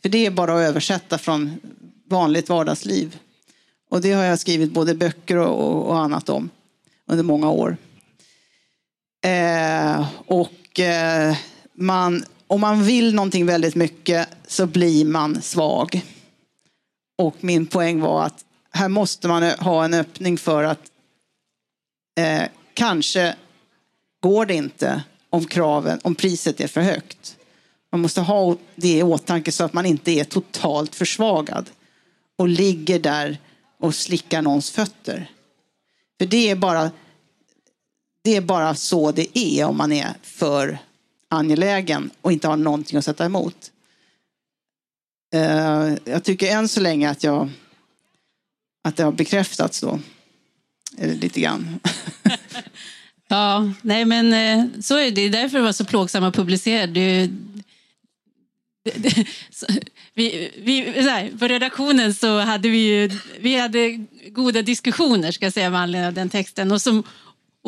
För 0.01 0.09
det 0.09 0.25
är 0.25 0.31
bara 0.31 0.53
att 0.53 0.69
översätta 0.69 1.17
från 1.17 1.59
vanligt 2.09 2.49
vardagsliv. 2.49 3.17
Och 3.89 4.01
det 4.01 4.11
har 4.11 4.23
jag 4.23 4.39
skrivit 4.39 4.71
både 4.71 4.95
böcker 4.95 5.37
och, 5.37 5.67
och, 5.67 5.87
och 5.87 5.99
annat 5.99 6.29
om 6.29 6.49
under 7.05 7.23
många 7.23 7.49
år. 7.49 7.77
Eh, 9.21 10.07
och 10.25 10.79
eh, 10.79 11.37
man, 11.73 12.25
om 12.47 12.61
man 12.61 12.83
vill 12.83 13.15
någonting 13.15 13.45
väldigt 13.45 13.75
mycket 13.75 14.27
så 14.47 14.67
blir 14.67 15.05
man 15.05 15.41
svag. 15.41 16.01
Och 17.17 17.35
min 17.39 17.65
poäng 17.65 18.01
var 18.01 18.25
att 18.25 18.45
här 18.71 18.89
måste 18.89 19.27
man 19.27 19.43
ha 19.43 19.85
en 19.85 19.93
öppning 19.93 20.37
för 20.37 20.63
att 20.63 20.91
eh, 22.19 22.43
kanske 22.73 23.35
går 24.21 24.45
det 24.45 24.53
inte 24.53 25.03
om 25.29 25.45
kraven, 25.45 25.99
om 26.03 26.15
priset 26.15 26.61
är 26.61 26.67
för 26.67 26.81
högt. 26.81 27.37
Man 27.91 28.01
måste 28.01 28.21
ha 28.21 28.57
det 28.75 28.97
i 28.97 29.03
åtanke 29.03 29.51
så 29.51 29.63
att 29.63 29.73
man 29.73 29.85
inte 29.85 30.11
är 30.11 30.23
totalt 30.23 30.95
försvagad 30.95 31.69
och 32.37 32.47
ligger 32.47 32.99
där 32.99 33.37
och 33.79 33.95
slickar 33.95 34.41
någons 34.41 34.71
fötter. 34.71 35.31
För 36.17 36.25
det 36.25 36.49
är 36.49 36.55
bara, 36.55 36.91
det 38.21 38.35
är 38.35 38.41
bara 38.41 38.75
så 38.75 39.11
det 39.11 39.37
är 39.37 39.65
om 39.65 39.77
man 39.77 39.91
är 39.91 40.13
för 40.23 40.77
angelägen 41.29 42.11
och 42.21 42.31
inte 42.31 42.47
har 42.47 42.57
någonting 42.57 42.97
att 42.97 43.05
sätta 43.05 43.25
emot. 43.25 43.71
Eh, 45.33 45.93
jag 46.05 46.23
tycker 46.23 46.51
än 46.51 46.67
så 46.67 46.79
länge 46.79 47.09
att 47.09 47.23
jag 47.23 47.49
att 48.83 48.97
det 48.97 49.03
har 49.03 49.11
bekräftats 49.11 49.81
då. 49.81 49.99
Eh, 50.97 51.15
lite 51.15 51.39
grann. 51.39 51.79
ja, 53.27 53.71
nej 53.81 54.05
men 54.05 54.33
eh, 54.33 54.81
så 54.81 54.97
är 54.97 55.03
det. 55.03 55.11
Det 55.11 55.21
är 55.21 55.29
därför 55.29 55.57
det 55.57 55.63
var 55.63 55.71
så 55.71 55.85
plågsamt 55.85 56.25
att 56.25 56.35
publicera. 56.35 56.87
Vi, 60.13 60.51
vi, 60.63 60.81
här, 60.81 61.37
på 61.39 61.47
redaktionen 61.47 62.13
så 62.13 62.39
hade 62.39 62.69
vi 62.69 62.77
ju, 62.77 63.11
vi 63.39 63.59
hade 63.59 64.05
goda 64.29 64.61
diskussioner 64.61 65.31
ska 65.31 65.45
jag 65.45 65.53
säga 65.53 65.69
med 65.69 65.81
anledning 65.81 66.07
av 66.07 66.13
den 66.13 66.29
texten. 66.29 66.71
Och 66.71 66.81
som 66.81 67.03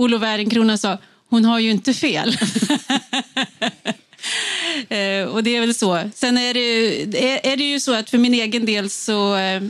Olof 0.01 0.23
Ehrenkrona 0.23 0.77
sa, 0.77 0.97
hon 1.29 1.45
har 1.45 1.59
ju 1.59 1.71
inte 1.71 1.93
fel. 1.93 2.29
eh, 4.89 5.23
och 5.23 5.43
det 5.43 5.55
är 5.55 5.59
väl 5.59 5.75
så. 5.75 6.09
Sen 6.15 6.37
är 6.37 6.53
det, 6.53 7.23
är, 7.33 7.53
är 7.53 7.57
det 7.57 7.63
ju 7.63 7.79
så 7.79 7.93
att 7.93 8.09
för 8.09 8.17
min 8.17 8.33
egen 8.33 8.65
del 8.65 8.89
så 8.89 9.35
eh, 9.35 9.61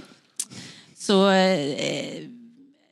så 0.97 1.29
eh, 1.29 2.23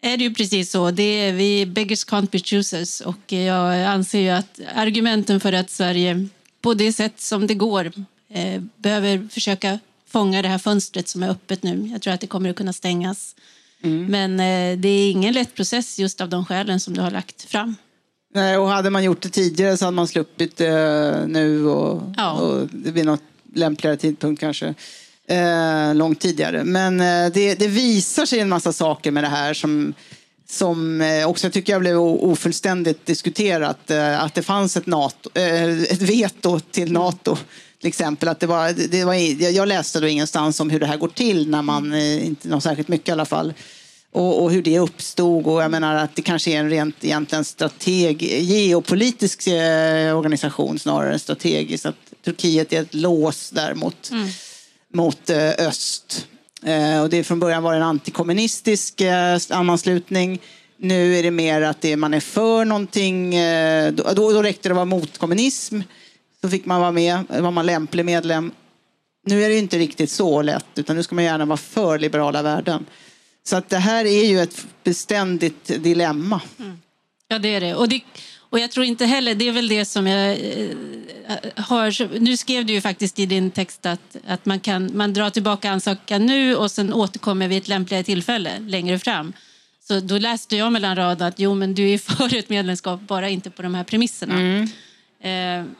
är 0.02 0.18
det 0.18 0.24
ju 0.24 0.34
precis 0.34 0.72
så. 0.72 0.92
Det 0.92 1.04
är, 1.04 1.34
vi 1.34 1.66
beggars 1.66 2.06
can't 2.06 2.30
be 2.32 2.40
choosers 2.40 3.02
och 3.02 3.32
jag 3.32 3.84
anser 3.84 4.20
ju 4.20 4.30
att 4.30 4.60
argumenten 4.76 5.40
för 5.40 5.54
att 5.54 5.70
Sverige 5.70 6.28
på 6.62 6.74
det 6.74 6.94
sätt 6.94 7.22
som 7.22 7.48
det 7.48 7.54
går 7.54 7.92
eh, 8.30 8.62
behöver 8.76 9.28
försöka 9.32 9.80
fånga 10.08 10.42
det 10.42 10.48
här 10.48 10.58
fönstret 10.58 11.08
som 11.08 11.24
är 11.24 11.30
öppet 11.30 11.64
nu. 11.64 11.90
Jag 11.92 12.02
tror 12.02 12.14
att 12.14 12.22
det 12.22 12.28
kommer 12.28 12.50
att 12.50 12.56
kunna 12.56 12.74
stängas. 12.74 13.36
Mm. 13.84 14.06
Men 14.06 14.32
eh, 14.40 14.80
det 14.80 14.90
är 14.90 15.12
ingen 15.12 15.34
lätt 15.34 15.56
process 15.56 16.00
just 16.00 16.22
av 16.22 16.30
de 16.30 16.46
skälen 16.46 16.80
som 16.80 16.94
du 16.94 17.02
har 17.02 17.12
lagt 17.12 17.42
fram. 17.42 17.76
Nej, 18.34 18.58
och 18.58 18.68
hade 18.68 18.90
man 18.90 19.04
gjort 19.04 19.22
det 19.22 19.30
tidigare 19.30 19.78
så 19.78 19.86
hade 19.86 19.96
man 19.96 20.08
sluppit 20.08 20.58
det 20.58 21.26
nu 21.28 21.66
och, 21.66 22.02
ja. 22.18 22.32
och 22.32 22.68
vid 22.72 23.06
något 23.06 23.24
lämpligare 23.54 23.98
tidpunkt 23.98 24.40
kanske 24.40 24.74
eh, 25.30 25.96
långt 25.96 26.20
tidigare. 26.20 26.64
Men 26.64 27.02
eh, 27.02 27.32
det, 27.34 27.56
det, 27.56 27.68
visar 27.68 28.26
sig 28.26 28.40
en 28.40 28.50
massa 28.50 28.74
saker 28.74 29.12
med 29.12 29.24
det 29.24 29.28
här 29.28 29.54
som, 29.54 29.94
som 30.50 31.02
eh, 31.02 31.30
också 31.30 31.50
tycker 31.50 31.74
jag 31.74 31.82
blev 31.82 31.98
ofullständigt 31.98 33.06
diskuterat. 33.06 33.92
Eh, 33.92 34.24
att 34.24 34.36
det 34.36 34.44
fanns 34.44 34.78
ett, 34.78 34.86
NATO, 34.86 35.30
eh, 35.34 35.82
ett 35.82 36.02
veto 36.02 36.60
till 36.60 36.92
Nato. 36.92 37.38
Till 37.80 37.88
exempel 37.88 38.30
att 38.30 38.40
det 38.40 38.48
var, 38.48 38.90
det 38.90 39.06
var, 39.06 39.14
jag 39.52 39.68
läste 39.68 40.00
då 40.00 40.08
ingenstans 40.08 40.60
om 40.60 40.70
hur 40.70 40.80
det 40.80 40.86
här 40.86 40.98
går 40.98 41.08
till 41.08 41.50
när 41.50 41.62
man, 41.62 41.94
eh, 41.94 42.26
inte 42.26 42.48
något 42.48 42.64
särskilt 42.64 42.88
mycket 42.88 43.10
i 43.10 43.12
alla 43.12 43.26
fall, 43.26 43.54
och, 44.12 44.44
och, 44.44 44.52
hur 44.52 44.62
det 44.62 44.80
uppstod. 44.80 45.48
Och 45.48 45.64
jag 45.64 45.72
menar 45.72 45.96
att 45.96 46.16
det 46.16 46.22
kanske 46.22 46.52
är 46.52 46.60
en 46.60 46.70
rent 46.70 47.04
egentligen 47.04 47.46
strateg, 47.46 48.24
geopolitisk 48.24 49.48
eh, 49.48 50.18
organisation 50.18 50.80
snarare 50.80 51.14
än 51.14 51.20
strategisk. 51.20 51.86
Att 51.86 51.96
Turkiet 52.26 52.74
är 52.74 52.82
ett 52.82 52.94
lås 52.94 53.50
där 53.50 53.74
mot 53.74 54.12
mm 54.12 54.30
mot 54.94 55.30
eh, 55.30 55.50
öst. 55.50 56.28
Eh, 56.64 57.02
och 57.02 57.10
det 57.10 57.24
från 57.24 57.40
början 57.40 57.64
var 57.64 57.74
en 57.74 57.82
antikommunistisk 57.82 59.02
eh, 59.02 59.38
sammanslutning. 59.38 60.40
Nu 60.78 61.16
är 61.16 61.24
det 61.24 61.32
mer 61.32 61.62
att 61.62 61.82
det, 61.82 61.96
man 61.96 62.14
är 62.14 62.20
för 62.20 62.66
någonting. 62.66 63.36
Då, 63.96 64.32
då 64.32 64.44
räckte 64.44 64.70
det 64.70 64.74
att 64.74 64.76
vara 64.76 64.86
mot 64.86 65.18
kommunism. 65.18 65.82
Så 66.42 66.50
fick 66.50 66.66
man 66.66 66.82
vara 66.82 66.92
med, 66.92 67.24
var 67.30 67.52
man 67.52 67.66
lämplig 67.66 68.06
medlem. 68.06 68.52
Nu 69.26 69.44
är 69.44 69.50
det 69.50 69.58
inte 69.58 69.78
riktigt 69.78 70.12
så 70.12 70.42
lätt, 70.42 70.66
utan 70.76 70.96
nu 70.96 71.04
ska 71.04 71.16
man 71.16 71.24
gärna 71.24 71.46
vara 71.46 71.58
för 71.58 72.00
liberala 72.00 72.42
värden. 72.42 72.86
Så 73.44 73.56
att 73.56 73.70
det 73.70 73.78
här 73.78 74.06
är 74.06 74.26
ju 74.26 74.40
ett 74.40 74.66
beständigt 74.84 75.84
dilemma. 75.84 76.42
Mm. 76.60 76.80
Ja, 77.28 77.40
det 77.40 77.56
är 77.56 77.62
det. 77.62 77.76
Och 77.76 77.90
det, 77.90 78.02
och 78.50 78.60
jag 78.60 78.72
tror 78.72 78.86
inte 78.86 79.06
heller, 79.06 79.36
det 79.36 79.48
är 79.48 79.52
väl 79.52 79.68
det 79.68 79.86
som 79.86 80.08
jag 80.08 80.32
eh, 80.32 80.70
har... 81.56 82.20
Nu 82.20 82.38
skrev 82.38 82.66
du 82.66 82.74
ju 82.74 82.82
faktiskt 82.82 83.20
i 83.20 83.26
din 83.26 83.52
text 83.52 83.86
att, 83.86 84.18
att 84.28 84.46
man, 84.46 84.60
kan, 84.60 84.98
man 84.98 85.14
drar 85.14 85.30
tillbaka 85.30 85.72
ansökan 85.72 86.26
nu 86.26 86.56
och 86.56 86.72
sen 86.72 86.94
återkommer 86.94 87.48
vid 87.48 87.58
ett 87.58 87.68
lämpligare 87.68 88.04
tillfälle 88.04 88.60
längre 88.60 89.00
fram. 89.00 89.34
Så 89.88 90.00
då 90.00 90.18
läste 90.18 90.56
jag 90.56 90.72
mellan 90.72 90.96
raderna 90.96 91.28
att 91.28 91.40
jo, 91.40 91.56
men 91.56 91.76
du 91.76 91.90
är 91.90 91.98
för 91.98 92.36
ett 92.36 92.50
medlemskap, 92.50 93.02
bara 93.02 93.30
inte 93.30 93.50
på 93.50 93.62
de 93.62 93.76
här 93.76 93.84
premisserna. 93.84 94.34
Mm. 94.34 94.70
Eh, 95.22 95.72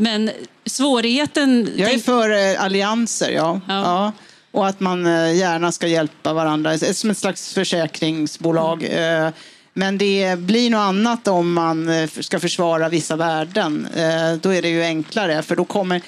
men 0.00 0.30
svårigheten... 0.66 1.72
Jag 1.76 1.92
är 1.92 1.98
för 1.98 2.30
eh, 2.30 2.64
allianser, 2.64 3.30
ja. 3.30 3.60
ja. 3.68 3.74
ja. 3.74 4.12
Och 4.52 4.68
att 4.68 4.80
man 4.80 5.06
eh, 5.06 5.36
gärna 5.36 5.72
ska 5.72 5.86
hjälpa 5.86 6.32
varandra, 6.32 6.78
som 6.78 7.10
ett 7.10 7.18
slags 7.18 7.54
försäkringsbolag. 7.54 8.82
Mm. 8.84 9.32
Men 9.72 9.98
det 9.98 10.38
blir 10.38 10.70
något 10.70 10.78
annat 10.78 11.28
om 11.28 11.52
man 11.52 11.88
eh, 11.88 12.08
ska 12.08 12.40
försvara 12.40 12.88
vissa 12.88 13.16
värden. 13.16 13.86
Eh, 13.96 14.32
då 14.40 14.54
är 14.54 14.62
det 14.62 14.68
ju 14.68 14.82
enklare, 14.82 15.42
för 15.42 15.56
då 15.56 15.64
kommer... 15.64 16.02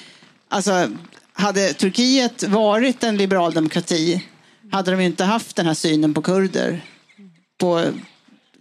Alltså, 0.49 0.89
hade 1.33 1.73
Turkiet 1.73 2.43
varit 2.43 3.03
en 3.03 3.17
liberal 3.17 3.53
demokrati 3.53 4.23
hade 4.73 4.91
de 4.91 4.99
inte 4.99 5.23
haft 5.23 5.55
den 5.55 5.65
här 5.65 5.73
synen 5.73 6.13
på 6.13 6.21
kurder 6.21 6.81
på, 7.57 7.85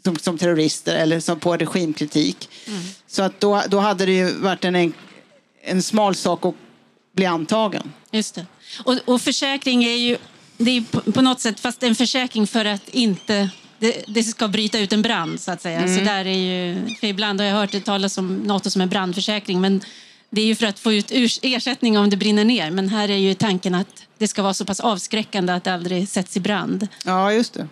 som, 0.04 0.16
som 0.16 0.38
terrorister 0.38 0.96
eller 0.96 1.20
som 1.20 1.40
på 1.40 1.56
regimkritik. 1.56 2.48
Mm. 2.66 2.80
Så 3.06 3.22
att 3.22 3.40
då, 3.40 3.62
då 3.68 3.78
hade 3.78 4.06
det 4.06 4.12
ju 4.12 4.32
varit 4.32 4.64
en, 4.64 4.92
en 5.62 5.82
smal 5.82 6.14
sak 6.14 6.44
att 6.44 6.54
bli 7.16 7.26
antagen. 7.26 7.92
Just 8.10 8.34
det. 8.34 8.46
Och, 8.84 8.98
och 9.04 9.20
försäkring 9.20 9.84
är 9.84 9.96
ju 9.96 10.16
det 10.56 10.70
är 10.70 11.12
på, 11.12 11.22
något 11.22 11.40
sätt 11.40 11.60
fast 11.60 11.82
en 11.82 11.94
försäkring 11.94 12.46
för 12.46 12.64
att 12.64 12.88
inte 12.88 13.50
det, 13.78 14.04
det, 14.06 14.22
ska 14.22 14.48
bryta 14.48 14.78
ut 14.78 14.92
en 14.92 15.02
brand 15.02 15.40
så 15.40 15.50
att 15.50 15.62
säga. 15.62 15.78
Mm. 15.78 15.98
Så 15.98 16.04
där 16.04 16.24
är 16.26 16.38
ju, 16.38 16.86
för 17.00 17.06
ibland 17.06 17.40
har 17.40 17.46
jag 17.46 17.54
hört 17.54 17.72
det 17.72 17.80
talas 17.80 18.18
om 18.18 18.36
Nato 18.36 18.70
som 18.70 18.82
en 18.82 18.88
brandförsäkring 18.88 19.60
men 19.60 19.80
det 20.30 20.40
är 20.40 20.46
ju 20.46 20.54
för 20.54 20.66
att 20.66 20.78
få 20.78 20.92
ut 20.92 21.12
ersättning 21.42 21.98
om 21.98 22.10
det 22.10 22.16
brinner 22.16 22.44
ner. 22.44 22.70
Men 22.70 22.88
här 22.88 23.10
är 23.10 23.16
ju 23.16 23.34
tanken 23.34 23.74
att 23.74 24.06
det 24.18 24.28
ska 24.28 24.42
vara 24.42 24.54
så 24.54 24.64
pass 24.64 24.80
avskräckande 24.80 25.52
att 25.52 25.64
det 25.64 25.74
aldrig 25.74 26.08
sätts 26.08 26.36
i 26.36 26.40
brand. 26.40 26.88
Ja, 27.04 27.32
just 27.32 27.54
det. 27.54 27.68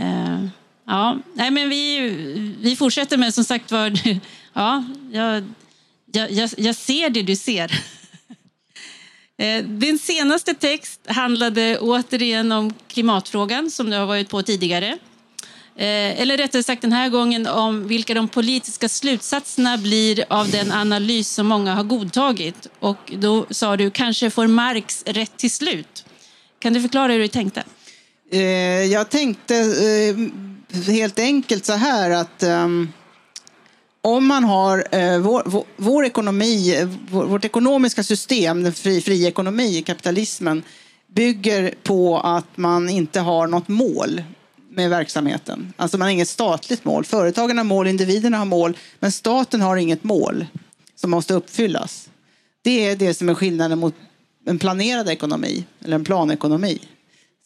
Uh, 0.00 0.46
ja, 0.86 1.18
nej 1.34 1.50
men 1.50 1.68
vi, 1.68 2.00
vi 2.60 2.76
fortsätter 2.76 3.16
med 3.16 3.34
som 3.34 3.44
sagt 3.44 3.72
var, 3.72 3.92
ja, 4.52 4.84
jag, 5.12 5.44
jag, 6.12 6.50
jag 6.56 6.76
ser 6.76 7.10
det 7.10 7.22
du 7.22 7.36
ser. 7.36 7.84
Eh, 9.40 9.64
din 9.64 9.98
senaste 9.98 10.54
text 10.54 11.00
handlade 11.06 11.78
återigen 11.78 12.52
om 12.52 12.74
klimatfrågan 12.88 13.70
som 13.70 13.90
du 13.90 13.96
har 13.96 14.06
varit 14.06 14.28
på 14.28 14.42
tidigare. 14.42 14.98
Eh, 15.76 16.20
eller 16.20 16.36
rättare 16.36 16.62
sagt 16.62 16.82
den 16.82 16.92
här 16.92 17.08
gången 17.08 17.46
om 17.46 17.88
vilka 17.88 18.14
de 18.14 18.28
politiska 18.28 18.88
slutsatserna 18.88 19.78
blir 19.78 20.24
av 20.28 20.50
den 20.50 20.72
analys 20.72 21.28
som 21.28 21.46
många 21.46 21.74
har 21.74 21.84
godtagit. 21.84 22.66
Och 22.80 23.12
då 23.18 23.46
sa 23.50 23.76
du 23.76 23.90
kanske 23.90 24.30
får 24.30 24.46
Marx 24.46 25.02
rätt 25.06 25.36
till 25.36 25.50
slut. 25.50 26.04
Kan 26.58 26.72
du 26.72 26.80
förklara 26.80 27.12
hur 27.12 27.18
du 27.18 27.28
tänkte? 27.28 27.64
Eh, 28.32 28.40
jag 28.84 29.10
tänkte 29.10 29.54
helt 30.86 31.18
enkelt 31.18 31.66
så 31.66 31.72
här 31.72 32.10
att 32.10 32.42
ehm, 32.42 32.92
om 34.02 34.26
man 34.26 34.44
har 34.44 34.84
eh, 34.90 35.18
vår, 35.18 35.42
vår, 35.46 35.64
vår 35.76 36.04
ekonomi, 36.04 36.86
vår, 37.10 37.24
vårt 37.24 37.44
ekonomiska 37.44 38.02
system, 38.02 38.62
den 38.62 38.72
fri, 38.72 39.00
fri 39.00 39.26
ekonomi, 39.26 39.82
kapitalismen, 39.82 40.62
bygger 41.06 41.74
på 41.82 42.18
att 42.18 42.56
man 42.56 42.88
inte 42.88 43.20
har 43.20 43.46
något 43.46 43.68
mål 43.68 44.22
med 44.70 44.90
verksamheten. 44.90 45.72
Alltså 45.76 45.98
man 45.98 46.06
har 46.06 46.12
inget 46.12 46.28
statligt 46.28 46.84
mål. 46.84 47.04
Företagen 47.04 47.58
har 47.58 47.64
mål, 47.64 47.86
individerna 47.86 48.38
har 48.38 48.44
mål, 48.44 48.76
men 49.00 49.12
staten 49.12 49.60
har 49.60 49.76
inget 49.76 50.04
mål 50.04 50.46
som 50.96 51.10
måste 51.10 51.34
uppfyllas. 51.34 52.08
Det 52.62 52.86
är 52.86 52.96
det 52.96 53.14
som 53.14 53.28
är 53.28 53.34
skillnaden 53.34 53.78
mot 53.78 53.94
en 54.46 54.58
planerad 54.58 55.08
ekonomi 55.08 55.64
eller 55.84 55.94
en 55.94 56.04
planekonomi. 56.04 56.78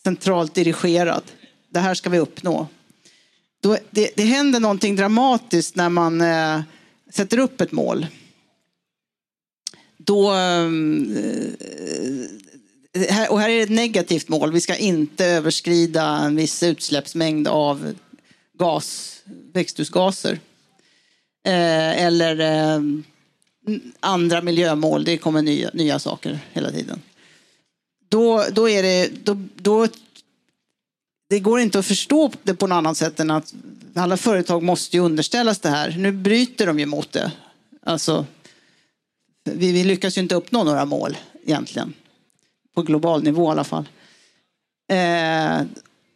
Centralt 0.04 0.54
dirigerad. 0.54 1.22
Det 1.70 1.80
här 1.80 1.94
ska 1.94 2.10
vi 2.10 2.18
uppnå. 2.18 2.66
Då, 3.64 3.76
det, 3.90 4.10
det 4.16 4.22
händer 4.22 4.60
någonting 4.60 4.96
dramatiskt 4.96 5.76
när 5.76 5.88
man 5.88 6.20
eh, 6.20 6.62
sätter 7.10 7.38
upp 7.38 7.60
ett 7.60 7.72
mål. 7.72 8.06
Då, 9.96 10.32
eh, 10.32 10.64
eh 12.92 13.28
och 13.30 13.40
här 13.40 13.48
är 13.48 13.56
det 13.56 13.62
ett 13.62 13.70
negativt 13.70 14.28
mål. 14.28 14.52
Vi 14.52 14.60
ska 14.60 14.76
inte 14.76 15.26
överskrida 15.26 16.04
en 16.04 16.36
viss 16.36 16.62
utsläppsmängd 16.62 17.48
av 17.48 17.94
gas, 18.58 19.20
växthusgaser. 19.52 20.40
Eh, 21.46 22.04
eller 22.04 22.40
eh, 22.40 22.80
andra 24.00 24.42
miljömål. 24.42 25.04
Det 25.04 25.18
kommer 25.18 25.42
nya, 25.42 25.70
nya 25.72 25.98
saker 25.98 26.38
hela 26.52 26.70
tiden. 26.70 27.02
Då, 28.08 28.44
då 28.52 28.68
är 28.68 28.82
det... 28.82 29.10
Då, 29.24 29.36
då, 29.54 29.88
det 31.28 31.40
går 31.40 31.60
inte 31.60 31.78
att 31.78 31.86
förstå 31.86 32.32
det 32.42 32.54
på 32.54 32.66
något 32.66 32.76
annat 32.76 32.96
sätt 32.96 33.20
än 33.20 33.30
att 33.30 33.54
alla 33.94 34.16
företag 34.16 34.62
måste 34.62 34.96
ju 34.96 35.02
underställas 35.02 35.58
det 35.58 35.68
här. 35.68 35.94
Nu 35.98 36.12
bryter 36.12 36.66
de 36.66 36.78
ju 36.78 36.86
mot 36.86 37.12
det. 37.12 37.32
Alltså 37.82 38.26
vi, 39.44 39.72
vi 39.72 39.84
lyckas 39.84 40.18
ju 40.18 40.22
inte 40.22 40.34
uppnå 40.34 40.64
några 40.64 40.84
mål 40.84 41.16
egentligen. 41.44 41.94
På 42.74 42.82
global 42.82 43.22
nivå 43.22 43.48
i 43.48 43.50
alla 43.50 43.64
fall. 43.64 43.88
Eh, 44.90 45.62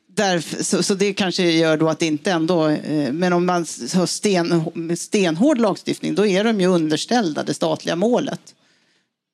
där, 0.06 0.62
så, 0.62 0.82
så, 0.82 0.94
det 0.94 1.12
kanske 1.12 1.50
gör 1.50 1.76
då 1.76 1.88
att 1.88 1.98
det 1.98 2.06
inte 2.06 2.32
ändå... 2.32 2.68
Eh, 2.68 3.12
men 3.12 3.32
om 3.32 3.46
man 3.46 3.66
har 3.94 4.06
sten, 4.06 4.96
stenhård 4.96 5.58
lagstiftning 5.58 6.14
då 6.14 6.26
är 6.26 6.44
de 6.44 6.60
ju 6.60 6.66
underställda 6.66 7.42
det 7.42 7.54
statliga 7.54 7.96
målet. 7.96 8.54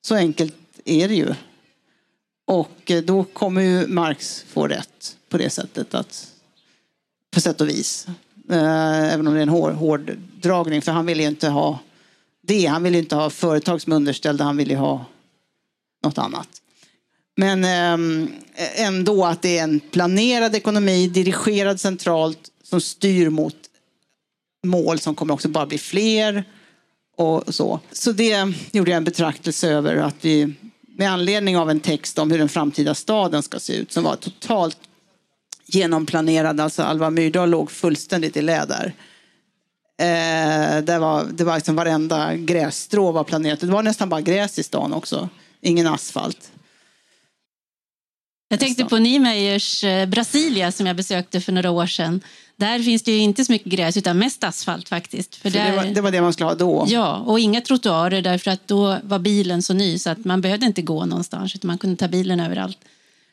Så 0.06 0.14
enkelt 0.14 0.54
är 0.84 1.08
det 1.08 1.14
ju. 1.14 1.34
Och 2.46 2.90
eh, 2.90 3.02
då 3.02 3.24
kommer 3.24 3.60
ju 3.62 3.87
Marx 3.87 4.44
få 4.48 4.68
rätt 4.68 5.16
på 5.28 5.38
det 5.38 5.50
sättet. 5.50 5.94
att 5.94 6.32
På 7.30 7.40
sätt 7.40 7.60
och 7.60 7.68
vis. 7.68 8.06
Eh, 8.50 9.12
även 9.14 9.26
om 9.26 9.34
det 9.34 9.40
är 9.40 9.42
en 9.42 9.48
hård, 9.48 9.72
hård 9.72 10.18
dragning. 10.40 10.82
För 10.82 10.92
han 10.92 11.06
vill 11.06 11.20
ju 11.20 11.26
inte 11.26 11.48
ha 11.48 11.78
det. 12.42 12.66
Han 12.66 12.82
vill 12.82 12.94
ju 12.94 13.00
inte 13.00 13.16
ha 13.16 13.30
företag 13.30 13.82
som 13.82 13.92
är 13.92 13.96
underställda. 13.96 14.44
Han 14.44 14.56
vill 14.56 14.70
ju 14.70 14.76
ha 14.76 15.04
något 16.04 16.18
annat. 16.18 16.48
Men 17.37 17.64
eh, 17.64 18.80
ändå 18.87 19.24
att 19.24 19.42
det 19.42 19.58
är 19.58 19.64
en 19.64 19.80
planerad 19.80 20.54
ekonomi, 20.54 21.06
dirigerad 21.06 21.80
centralt, 21.80 22.50
som 22.62 22.80
styr 22.80 23.28
mot 23.28 23.56
mål 24.64 24.98
som 24.98 25.14
kommer 25.14 25.34
också 25.34 25.48
bara 25.48 25.66
bli 25.66 25.78
fler. 25.78 26.44
Och 27.16 27.54
så. 27.54 27.80
så 27.92 28.12
det 28.12 28.52
gjorde 28.72 28.90
jag 28.90 28.96
en 28.96 29.04
betraktelse 29.04 29.68
över 29.68 29.96
att 29.96 30.16
vi 30.20 30.54
med 30.96 31.10
anledning 31.10 31.56
av 31.58 31.70
en 31.70 31.80
text 31.80 32.18
om 32.18 32.30
hur 32.30 32.38
den 32.38 32.48
framtida 32.48 32.94
staden 32.94 33.42
ska 33.42 33.58
se 33.58 33.76
ut 33.76 33.92
som 33.92 34.04
var 34.04 34.16
totalt 34.16 34.78
genomplanerad. 35.66 36.61
Alltså 36.61 36.83
Alva 36.83 37.11
Myrdal 37.11 37.50
låg 37.50 37.70
fullständigt 37.70 38.37
i 38.37 38.42
läder. 38.42 38.94
Eh, 39.98 40.83
det 40.83 40.98
var, 40.98 41.24
det 41.33 41.44
var 41.44 41.57
liksom 41.57 41.77
varenda 41.77 42.37
grässtrå 42.37 43.12
var 43.12 43.24
planerat. 43.24 43.61
Det 43.61 43.66
var 43.66 43.83
nästan 43.83 44.09
bara 44.09 44.20
gräs 44.20 44.59
i 44.59 44.62
stan 44.62 44.92
också. 44.92 45.29
Ingen 45.61 45.87
asfalt. 45.87 46.50
Jag 48.48 48.61
tänkte 48.61 48.85
på 48.85 48.98
Niemeyers 48.98 49.85
eh, 49.85 50.07
Brasilia 50.07 50.72
som 50.72 50.87
jag 50.87 50.96
besökte 50.96 51.40
för 51.40 51.53
några 51.53 51.70
år 51.70 51.87
sedan. 51.87 52.20
Där 52.57 52.79
finns 52.79 53.03
det 53.03 53.12
ju 53.12 53.18
inte 53.18 53.44
så 53.44 53.53
mycket 53.53 53.72
gräs 53.72 53.96
utan 53.96 54.18
mest 54.18 54.44
asfalt 54.44 54.88
faktiskt. 54.88 55.35
För, 55.35 55.50
för 55.50 55.59
där, 55.59 55.70
det, 55.70 55.77
var, 55.77 55.85
det, 55.85 56.00
var, 56.00 56.11
det 56.11 56.20
man 56.20 56.33
skulle 56.33 56.48
ha 56.48 56.55
då? 56.55 56.85
Ja, 56.88 57.16
och 57.16 57.40
inga 57.40 57.61
trottoarer 57.61 58.22
därför 58.22 58.50
att 58.50 58.68
då 58.68 58.98
var 59.03 59.18
bilen 59.18 59.62
så 59.62 59.74
ny 59.74 59.98
så 59.98 60.11
att 60.11 60.24
man 60.24 60.40
behövde 60.40 60.66
inte 60.66 60.83
gå 60.83 61.05
någonstans 61.05 61.55
utan 61.55 61.68
man 61.68 61.79
kunde 61.79 61.96
ta 61.96 62.09
bilen 62.09 62.40
överallt. 62.40 62.79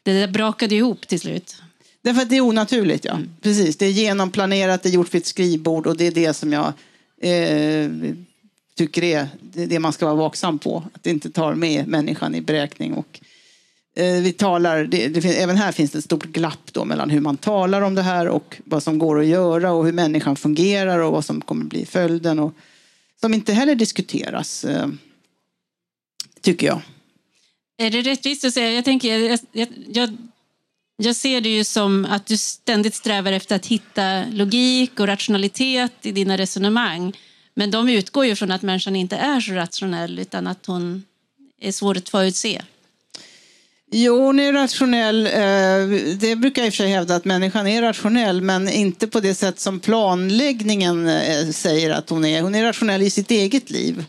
Det 0.03 0.19
där 0.19 0.27
brakade 0.27 0.75
ihop 0.75 1.07
till 1.07 1.19
slut. 1.19 1.61
Därför 2.01 2.21
att 2.21 2.29
det 2.29 2.37
är 2.37 2.41
onaturligt, 2.41 3.05
ja. 3.05 3.13
Mm. 3.13 3.29
Precis, 3.41 3.77
det 3.77 3.85
är 3.85 3.91
genomplanerat, 3.91 4.83
det 4.83 4.89
är 4.89 4.93
gjort 4.93 5.13
vid 5.13 5.21
ett 5.21 5.27
skrivbord 5.27 5.87
och 5.87 5.97
det 5.97 6.07
är 6.07 6.11
det 6.11 6.33
som 6.33 6.53
jag 6.53 6.73
eh, 7.21 7.89
tycker 8.75 9.03
är 9.03 9.27
det 9.53 9.79
man 9.79 9.93
ska 9.93 10.05
vara 10.05 10.15
vaksam 10.15 10.59
på. 10.59 10.83
Att 10.93 11.03
det 11.03 11.09
inte 11.09 11.31
tar 11.31 11.55
med 11.55 11.87
människan 11.87 12.35
i 12.35 12.41
beräkning 12.41 12.93
och 12.93 13.19
Eh, 13.95 14.21
vi 14.21 14.33
talar, 14.33 14.83
det, 14.83 15.07
det, 15.07 15.25
även 15.25 15.57
här 15.57 15.71
finns 15.71 15.91
det 15.91 15.97
ett 15.97 16.05
stort 16.05 16.25
glapp 16.25 16.73
då 16.73 16.85
mellan 16.85 17.09
hur 17.09 17.19
man 17.19 17.37
talar 17.37 17.81
om 17.81 17.95
det 17.95 18.01
här 18.01 18.27
och 18.27 18.61
vad 18.65 18.83
som 18.83 18.99
går 18.99 19.19
att 19.19 19.25
göra 19.25 19.71
och 19.71 19.85
hur 19.85 19.91
människan 19.91 20.35
fungerar 20.35 20.99
och 20.99 21.11
vad 21.11 21.25
som 21.25 21.41
kommer 21.41 21.65
bli 21.65 21.85
följden. 21.85 22.39
Och, 22.39 22.53
som 23.21 23.33
inte 23.33 23.53
heller 23.53 23.75
diskuteras, 23.75 24.65
eh, 24.65 24.87
tycker 26.41 26.67
jag. 26.67 26.81
Är 27.77 27.89
det 27.89 28.01
rättvist 28.01 28.45
att 28.45 28.53
säga, 28.53 28.71
jag, 28.71 28.85
tänker, 28.85 29.17
jag, 29.17 29.39
jag, 29.51 29.67
jag 29.87 30.17
jag 31.03 31.15
ser 31.15 31.41
det 31.41 31.49
ju 31.49 31.63
som 31.63 32.05
att 32.05 32.25
du 32.25 32.37
ständigt 32.37 32.95
strävar 32.95 33.31
efter 33.31 33.55
att 33.55 33.65
hitta 33.65 34.23
logik 34.31 34.99
och 34.99 35.07
rationalitet 35.07 35.91
i 36.01 36.11
dina 36.11 36.37
resonemang. 36.37 37.17
Men 37.53 37.71
de 37.71 37.89
utgår 37.89 38.25
ju 38.25 38.35
från 38.35 38.51
att 38.51 38.61
människan 38.61 38.95
inte 38.95 39.15
är 39.15 39.41
så 39.41 39.53
rationell 39.53 40.19
utan 40.19 40.47
att 40.47 40.65
hon 40.65 41.03
är 41.61 41.71
svår 41.71 41.97
att 41.97 42.09
förutse. 42.09 42.61
Jo, 43.91 44.25
hon 44.25 44.39
är 44.39 44.53
rationell. 44.53 45.27
Eh, 45.27 45.99
det 46.17 46.35
brukar 46.35 46.61
jag 46.61 46.67
i 46.67 46.69
och 46.69 46.73
för 46.73 46.83
sig 46.83 46.91
hävda 46.91 47.15
att 47.15 47.25
människan 47.25 47.67
är 47.67 47.81
rationell, 47.81 48.41
men 48.41 48.69
inte 48.69 49.07
på 49.07 49.19
det 49.19 49.35
sätt 49.35 49.59
som 49.59 49.79
planläggningen 49.79 51.07
eh, 51.07 51.49
säger 51.49 51.89
att 51.89 52.09
hon 52.09 52.25
är. 52.25 52.41
Hon 52.41 52.55
är 52.55 52.63
rationell 52.63 53.01
i 53.01 53.09
sitt 53.09 53.31
eget 53.31 53.69
liv. 53.69 54.05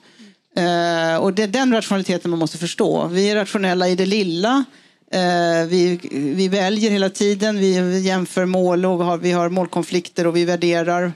Eh, 0.56 1.16
och 1.16 1.32
det 1.32 1.42
är 1.42 1.48
den 1.48 1.72
rationaliteten 1.72 2.30
man 2.30 2.40
måste 2.40 2.58
förstå. 2.58 3.06
Vi 3.06 3.30
är 3.30 3.34
rationella 3.34 3.88
i 3.88 3.94
det 3.94 4.06
lilla. 4.06 4.64
Eh, 5.12 5.66
vi, 5.66 6.00
vi 6.12 6.48
väljer 6.48 6.90
hela 6.90 7.10
tiden, 7.10 7.58
vi 7.58 8.00
jämför 8.00 8.44
mål 8.44 8.84
och 8.84 9.24
vi 9.24 9.32
har 9.32 9.48
målkonflikter 9.48 10.26
och 10.26 10.36
vi 10.36 10.44
värderar. 10.44 11.12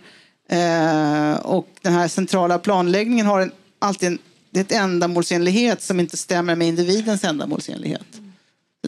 Eh, 0.48 1.36
och 1.36 1.68
den 1.82 1.92
här 1.92 2.08
centrala 2.08 2.58
planläggningen 2.58 3.26
har 3.26 3.50
alltid 3.78 4.06
en, 4.06 4.18
det 4.50 4.60
är 4.60 4.64
ett 4.64 4.72
ändamålsenlighet 4.72 5.82
som 5.82 6.00
inte 6.00 6.16
stämmer 6.16 6.54
med 6.54 6.68
individens 6.68 7.24
ändamålsenlighet. 7.24 8.06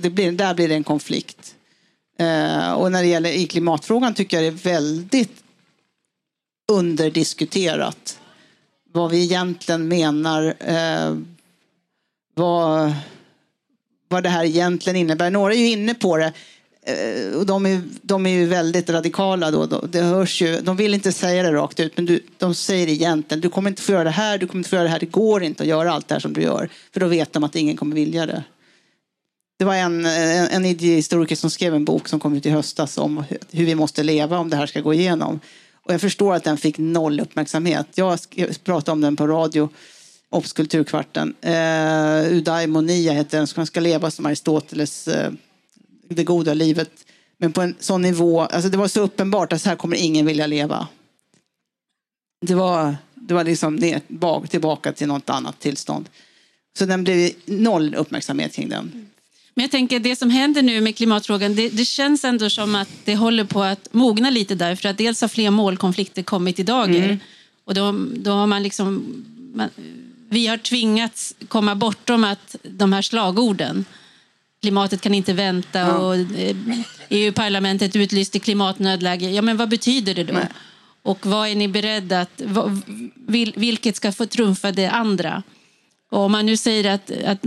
Det 0.00 0.10
blir, 0.10 0.32
där 0.32 0.54
blir 0.54 0.68
det 0.68 0.74
en 0.74 0.84
konflikt. 0.84 1.54
Eh, 2.18 2.72
och 2.72 2.92
när 2.92 3.02
det 3.02 3.08
gäller 3.08 3.30
i 3.30 3.46
klimatfrågan 3.46 4.14
tycker 4.14 4.36
jag 4.36 4.44
det 4.44 4.60
är 4.60 4.72
väldigt 4.72 5.42
underdiskuterat 6.72 8.18
vad 8.92 9.10
vi 9.10 9.22
egentligen 9.22 9.88
menar. 9.88 10.54
Eh, 10.58 11.16
vad, 12.34 12.92
vad 14.08 14.22
det 14.22 14.28
här 14.28 14.44
egentligen 14.44 14.96
innebär. 14.96 15.30
Några 15.30 15.54
är 15.54 15.58
ju 15.58 15.68
inne 15.68 15.94
på 15.94 16.16
det. 16.16 16.32
Eh, 16.82 17.36
och 17.36 17.46
de 17.46 17.66
är, 17.66 17.80
de 18.02 18.26
är 18.26 18.30
ju 18.30 18.46
väldigt 18.46 18.90
radikala 18.90 19.50
då. 19.50 19.66
Det 19.66 20.00
hörs 20.00 20.42
ju, 20.42 20.60
de 20.60 20.76
vill 20.76 20.94
inte 20.94 21.12
säga 21.12 21.42
det 21.42 21.52
rakt 21.52 21.80
ut, 21.80 21.96
men 21.96 22.06
du, 22.06 22.20
de 22.38 22.54
säger 22.54 22.88
egentligen 22.88 23.40
du 23.40 23.48
kommer 23.48 23.70
inte 23.70 23.82
få 23.82 23.92
göra 23.92 24.04
det 24.04 24.10
här, 24.10 24.38
du 24.38 24.46
kommer 24.46 24.60
inte 24.60 24.70
få 24.70 24.76
göra 24.76 24.84
det 24.84 24.90
här, 24.90 25.00
det 25.00 25.06
går 25.06 25.42
inte 25.42 25.62
att 25.62 25.68
göra 25.68 25.92
allt 25.92 26.08
det 26.08 26.14
här 26.14 26.20
som 26.20 26.32
du 26.32 26.42
gör. 26.42 26.68
För 26.92 27.00
då 27.00 27.06
vet 27.06 27.32
de 27.32 27.44
att 27.44 27.56
ingen 27.56 27.76
kommer 27.76 27.96
vilja 27.96 28.26
det. 28.26 28.44
Det 29.58 29.64
var 29.64 29.74
en, 29.74 30.06
en, 30.06 30.48
en 30.48 30.64
idéhistoriker 30.64 31.36
som 31.36 31.50
skrev 31.50 31.74
en 31.74 31.84
bok 31.84 32.08
som 32.08 32.20
kom 32.20 32.34
ut 32.34 32.46
i 32.46 32.50
höstas 32.50 32.98
om 32.98 33.24
hur 33.50 33.66
vi 33.66 33.74
måste 33.74 34.02
leva 34.02 34.38
om 34.38 34.50
det 34.50 34.56
här 34.56 34.66
ska 34.66 34.80
gå 34.80 34.94
igenom. 34.94 35.40
Och 35.74 35.94
jag 35.94 36.00
förstår 36.00 36.34
att 36.34 36.44
den 36.44 36.56
fick 36.56 36.78
noll 36.78 37.20
uppmärksamhet. 37.20 37.86
Jag 37.94 38.18
pratade 38.64 38.92
om 38.92 39.00
den 39.00 39.16
på 39.16 39.26
radio, 39.26 39.68
Obs 40.30 40.52
kulturkvarten. 40.52 41.34
Eh, 41.40 42.32
Udaimonia 42.32 43.12
heter 43.12 43.38
den, 43.38 43.46
man 43.56 43.66
ska 43.66 43.80
leva 43.80 44.10
som 44.10 44.26
Aristoteles, 44.26 45.08
eh, 45.08 45.32
det 46.08 46.24
goda 46.24 46.54
livet. 46.54 46.90
Men 47.38 47.52
på 47.52 47.60
en 47.60 47.74
sån 47.80 48.02
nivå, 48.02 48.40
alltså 48.40 48.68
det 48.70 48.76
var 48.76 48.88
så 48.88 49.00
uppenbart 49.00 49.52
att 49.52 49.62
så 49.62 49.68
här 49.68 49.76
kommer 49.76 49.96
ingen 49.96 50.26
vilja 50.26 50.46
leva. 50.46 50.88
Det 52.40 52.54
var, 52.54 52.96
det 53.14 53.34
var 53.34 53.44
liksom 53.44 53.76
ner, 53.76 54.46
tillbaka 54.46 54.92
till 54.92 55.08
något 55.08 55.30
annat 55.30 55.60
tillstånd. 55.60 56.08
Så 56.78 56.84
den 56.86 57.04
blev 57.04 57.30
noll 57.44 57.94
uppmärksamhet 57.94 58.52
kring 58.52 58.68
den. 58.68 59.08
Men 59.54 59.62
jag 59.62 59.70
tänker 59.70 60.00
det 60.00 60.16
som 60.16 60.30
händer 60.30 60.62
nu 60.62 60.80
med 60.80 60.96
klimatfrågan, 60.96 61.54
det, 61.54 61.68
det, 61.68 61.84
känns 61.84 62.24
ändå 62.24 62.50
som 62.50 62.74
att 62.74 62.88
det 63.04 63.16
håller 63.16 63.44
på 63.44 63.62
att 63.62 63.94
mogna 63.94 64.30
lite 64.30 64.54
där. 64.54 64.74
För 64.74 64.88
att 64.88 64.98
dels 64.98 65.20
har 65.20 65.28
fler 65.28 65.50
målkonflikter 65.50 66.22
kommit 66.22 66.58
i 66.58 66.62
dager. 66.62 67.04
Mm. 67.04 67.18
Och 67.64 67.74
då, 67.74 67.92
då 68.16 68.30
har 68.30 68.46
man 68.46 68.62
liksom... 68.62 69.24
Man, 69.54 69.68
vi 70.30 70.46
har 70.46 70.56
tvingats 70.56 71.34
komma 71.48 71.74
bortom 71.74 72.24
att 72.24 72.56
de 72.62 72.92
här 72.92 73.02
slagorden. 73.02 73.84
Klimatet 74.60 75.00
kan 75.00 75.14
inte 75.14 75.32
vänta 75.32 75.98
och 75.98 76.14
EU-parlamentet 77.08 77.94
eh, 77.96 78.00
e 78.00 78.04
utlyste 78.04 78.38
klimatnödläge. 78.38 79.30
Ja, 79.30 79.42
men 79.42 79.56
vad 79.56 79.68
betyder 79.68 80.14
det 80.14 80.24
då? 80.24 80.32
Nej. 80.32 80.48
Och 81.02 81.26
vad 81.26 81.48
är 81.48 81.54
ni 81.54 81.68
beredda 81.68 82.20
att... 82.20 82.42
Vilket 83.56 83.96
ska 83.96 84.12
få 84.12 84.26
trumfa 84.26 84.72
det 84.72 84.86
andra? 84.86 85.42
Och 86.10 86.20
om 86.20 86.32
man 86.32 86.46
nu 86.46 86.56
säger 86.56 86.94
att, 86.94 87.10
att 87.24 87.44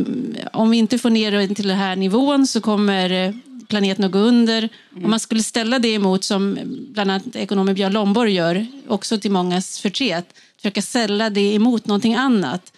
om 0.54 0.70
vi 0.70 0.78
inte 0.78 0.98
får 0.98 1.10
ner 1.10 1.32
den 1.32 1.56
till 1.56 1.68
den 1.68 1.78
här 1.78 1.96
nivån 1.96 2.48
så 2.48 2.62
kommer 2.62 3.10
eh, 3.10 3.34
planeten 3.72 4.06
att 4.06 4.12
gå 4.12 4.20
under. 4.20 4.58
Mm. 4.58 5.06
Om 5.06 5.12
man 5.12 5.20
skulle 5.20 5.44
ställa 5.44 5.80
det 5.80 5.94
emot, 5.94 6.24
som 6.24 6.60
bland 6.94 7.12
annat 7.12 7.36
ekonomen 7.36 7.76
Björn 7.76 7.94
Lomborg 7.94 8.34
gör, 8.34 8.68
också 8.88 9.20
till 9.20 9.32
mångas 9.32 9.80
förtret, 9.80 10.26
försöka 10.62 10.82
ställa 10.82 11.30
det 11.30 11.56
emot 11.56 11.86
någonting 11.86 12.16
annat. 12.16 12.74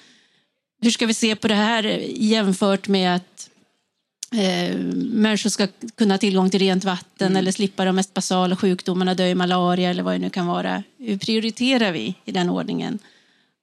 Hur 0.82 0.92
ska 0.92 1.06
vi 1.06 1.14
se 1.14 1.36
på 1.36 1.48
det 1.48 1.56
här 1.56 1.84
jämfört 2.16 2.88
med 2.88 3.16
att 3.16 3.50
eh, 4.32 4.78
människor 4.96 5.50
ska 5.50 5.68
kunna 5.96 6.14
ha 6.14 6.18
tillgång 6.18 6.50
till 6.50 6.60
rent 6.60 6.84
vatten 6.84 7.28
mm. 7.28 7.38
eller 7.38 7.52
slippa 7.52 7.86
de 7.86 7.96
mest 7.96 8.14
basala 8.14 8.56
sjukdomarna, 8.56 9.14
dö 9.14 9.28
i 9.28 9.36
malaria 9.36 9.90
eller 9.90 10.04
vad 10.04 10.14
det 10.14 10.20
nu 10.20 10.30
kan 10.30 10.48
vara. 10.48 10.84
Hur 10.98 11.18
prioriterar 11.18 11.92
vi 11.92 12.16
i 12.26 12.32
den 12.32 12.50
ordningen? 12.50 13.00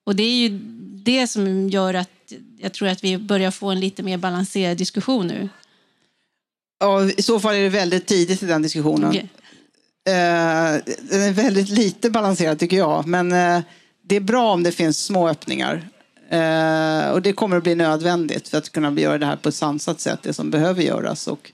Och 0.06 0.16
det 0.16 0.22
är 0.22 0.48
ju 0.48 0.58
det 1.04 1.26
som 1.26 1.68
gör 1.68 1.94
att 1.94 2.32
jag 2.58 2.72
tror 2.72 2.88
att 2.88 3.04
vi 3.04 3.18
börjar 3.18 3.50
få 3.50 3.70
en 3.70 3.80
lite 3.80 4.02
mer 4.02 4.18
balanserad 4.18 4.76
diskussion 4.76 5.26
nu. 5.26 5.48
Ja, 6.80 7.10
I 7.10 7.22
så 7.22 7.40
fall 7.40 7.54
är 7.54 7.62
det 7.62 7.68
väldigt 7.68 8.06
tidigt 8.06 8.42
i 8.42 8.46
den 8.46 8.62
diskussionen. 8.62 9.10
Okay. 9.10 9.26
Eh, 10.06 10.80
den 11.10 11.22
är 11.22 11.32
väldigt 11.32 11.68
lite 11.68 12.10
balanserad 12.10 12.58
tycker 12.58 12.76
jag. 12.76 13.06
Men 13.06 13.32
eh, 13.32 13.62
det 14.10 14.16
är 14.16 14.20
bra 14.20 14.52
om 14.52 14.62
det 14.62 14.72
finns 14.72 15.04
små 15.04 15.28
öppningar. 15.28 15.88
Eh, 16.30 17.10
och 17.10 17.22
det 17.22 17.32
kommer 17.32 17.56
att 17.56 17.62
bli 17.62 17.74
nödvändigt 17.74 18.48
för 18.48 18.58
att 18.58 18.72
kunna 18.72 18.92
göra 18.92 19.18
det 19.18 19.26
här 19.26 19.36
på 19.36 19.48
ett 19.48 19.54
sansat 19.54 20.00
sätt, 20.00 20.18
det 20.22 20.32
som 20.32 20.50
behöver 20.50 20.82
göras. 20.82 21.28
Och, 21.28 21.52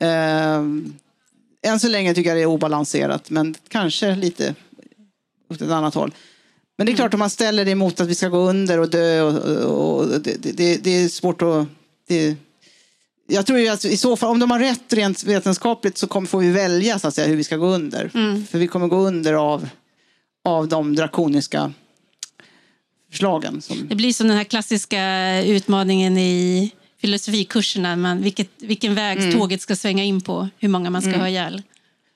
eh, 0.00 0.64
än 1.66 1.80
så 1.80 1.88
länge 1.88 2.14
tycker 2.14 2.30
jag 2.30 2.36
det 2.36 2.42
är 2.42 2.46
obalanserat, 2.46 3.30
men 3.30 3.54
kanske 3.68 4.14
lite 4.14 4.54
åt 5.50 5.62
ett 5.62 5.70
annat 5.70 5.94
håll. 5.94 6.14
Men 6.78 6.86
det 6.86 6.92
är 6.92 6.96
klart 6.96 7.14
om 7.14 7.20
man 7.20 7.30
ställer 7.30 7.64
det 7.64 7.74
mot 7.74 8.00
att 8.00 8.08
vi 8.08 8.14
ska 8.14 8.28
gå 8.28 8.38
under 8.38 8.78
och 8.78 8.90
dö 8.90 9.22
och, 9.22 9.64
och, 9.64 10.00
och 10.00 10.20
det, 10.20 10.36
det, 10.56 10.76
det 10.76 10.90
är 10.90 11.08
svårt 11.08 11.42
att... 11.42 11.66
Det, 12.08 12.36
jag 13.26 13.46
tror 13.46 13.58
ju 13.58 13.68
att 13.68 13.84
i 13.84 13.96
så 13.96 14.16
fall, 14.16 14.30
om 14.30 14.38
de 14.38 14.50
har 14.50 14.58
rätt 14.58 14.92
rent 14.92 15.24
vetenskapligt 15.24 15.98
så 15.98 16.06
kommer, 16.06 16.26
får 16.26 16.40
vi 16.40 16.50
välja 16.50 16.98
så 16.98 17.08
att 17.08 17.14
säga, 17.14 17.28
hur 17.28 17.36
vi 17.36 17.44
ska 17.44 17.56
gå 17.56 17.66
under. 17.66 18.08
För 18.50 18.58
vi 18.58 18.66
kommer 18.66 18.86
gå 18.86 18.96
under 18.96 19.34
av, 19.34 19.68
av 20.44 20.68
de 20.68 20.94
drakoniska 20.94 21.72
förslagen. 23.10 23.62
Som, 23.62 23.88
Det 23.88 23.94
blir 23.94 24.12
som 24.12 24.28
den 24.28 24.36
här 24.36 24.44
klassiska 24.44 25.42
utmaningen 25.44 26.18
i 26.18 26.70
filosofikurserna. 27.00 27.96
Man, 27.96 28.22
vilket, 28.22 28.48
vilken 28.58 28.94
väg 28.94 29.18
Mm. 29.18 29.38
tåget 29.38 29.60
ska 29.60 29.76
svänga 29.76 30.04
in 30.04 30.20
på, 30.20 30.48
hur 30.58 30.68
många 30.68 30.90
man 30.90 31.02
ska 31.02 31.16
ha 31.18 31.28
ihjäl. 31.28 31.62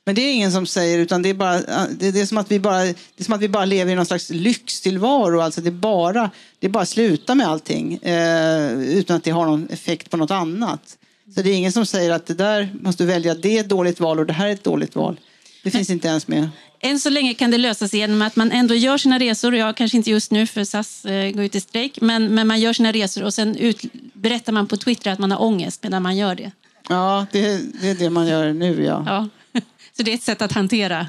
Men 0.06 0.14
det 0.14 0.22
är 0.22 0.32
ingen 0.32 0.52
som 0.52 0.66
säger, 0.66 0.98
utan 0.98 1.22
det 1.22 1.28
är, 1.28 1.34
bara, 1.34 1.58
det, 1.98 2.10
det 2.10 2.20
är, 2.20 2.26
som, 2.26 2.38
att 2.38 2.50
vi 2.50 2.60
bara, 2.60 2.82
det 2.84 2.94
är 3.16 3.24
som 3.24 3.34
att 3.34 3.40
vi 3.40 3.48
bara 3.48 3.64
lever 3.64 3.92
i 3.92 3.94
någon 3.94 4.06
slags 4.06 4.30
lyxtillvaro. 4.30 5.40
Alltså 5.40 5.60
det, 5.60 5.68
är 5.68 5.72
bara, 5.72 6.30
det 6.58 6.66
är 6.66 6.70
bara 6.70 6.86
sluta 6.86 7.34
med 7.34 7.48
allting 7.48 7.94
eh, 7.94 8.72
utan 8.72 9.16
att 9.16 9.24
det 9.24 9.30
har 9.30 9.46
någon 9.46 9.68
effekt 9.68 10.10
på 10.10 10.16
något 10.16 10.30
annat. 10.30 10.98
Så 11.34 11.42
det 11.42 11.50
är 11.50 11.54
ingen 11.54 11.72
som 11.72 11.86
säger 11.86 12.10
att 12.10 12.26
det 12.26 12.34
där 12.34 12.68
måste 12.82 13.02
du 13.02 13.06
välja, 13.06 13.34
det 13.34 13.56
är 13.56 13.60
ett 13.60 13.68
dåligt 13.68 14.00
val 14.00 14.18
och 14.18 14.26
det 14.26 14.32
här 14.32 14.48
är 14.48 14.52
ett 14.52 14.64
dåligt 14.64 14.96
val. 14.96 15.20
Det 15.64 15.70
finns 15.70 15.90
inte 15.90 16.08
ens 16.08 16.28
med. 16.28 16.48
Än 16.80 17.00
så 17.00 17.10
länge 17.10 17.34
kan 17.34 17.50
det 17.50 17.58
lösa 17.58 17.88
sig 17.88 17.98
genom 17.98 18.22
att 18.22 18.36
man 18.36 18.52
ändå 18.52 18.74
gör 18.74 18.98
sina 18.98 19.18
resor. 19.18 19.56
Ja, 19.56 19.72
kanske 19.72 19.96
inte 19.96 20.10
just 20.10 20.30
nu 20.30 20.46
för 20.46 20.64
SAS 20.64 21.04
eh, 21.04 21.30
går 21.30 21.44
ut 21.44 21.54
i 21.54 21.60
strejk. 21.60 22.00
Men, 22.00 22.34
men 22.34 22.46
man 22.46 22.60
gör 22.60 22.72
sina 22.72 22.92
resor 22.92 23.22
och 23.22 23.34
sen 23.34 23.56
ut, 23.56 23.82
berättar 24.12 24.52
man 24.52 24.66
på 24.66 24.76
Twitter 24.76 25.10
att 25.10 25.18
man 25.18 25.30
har 25.30 25.42
ångest 25.42 25.82
medan 25.82 26.02
man 26.02 26.16
gör 26.16 26.34
det. 26.34 26.52
Ja, 26.88 27.26
det, 27.32 27.60
det 27.80 27.90
är 27.90 27.94
det 27.94 28.10
man 28.10 28.26
gör 28.26 28.52
nu, 28.52 28.84
ja. 28.84 29.04
Ja. 29.06 29.28
Så 29.96 30.02
det 30.02 30.10
är 30.10 30.14
ett 30.14 30.22
sätt 30.22 30.42
att 30.42 30.52
hantera 30.52 31.06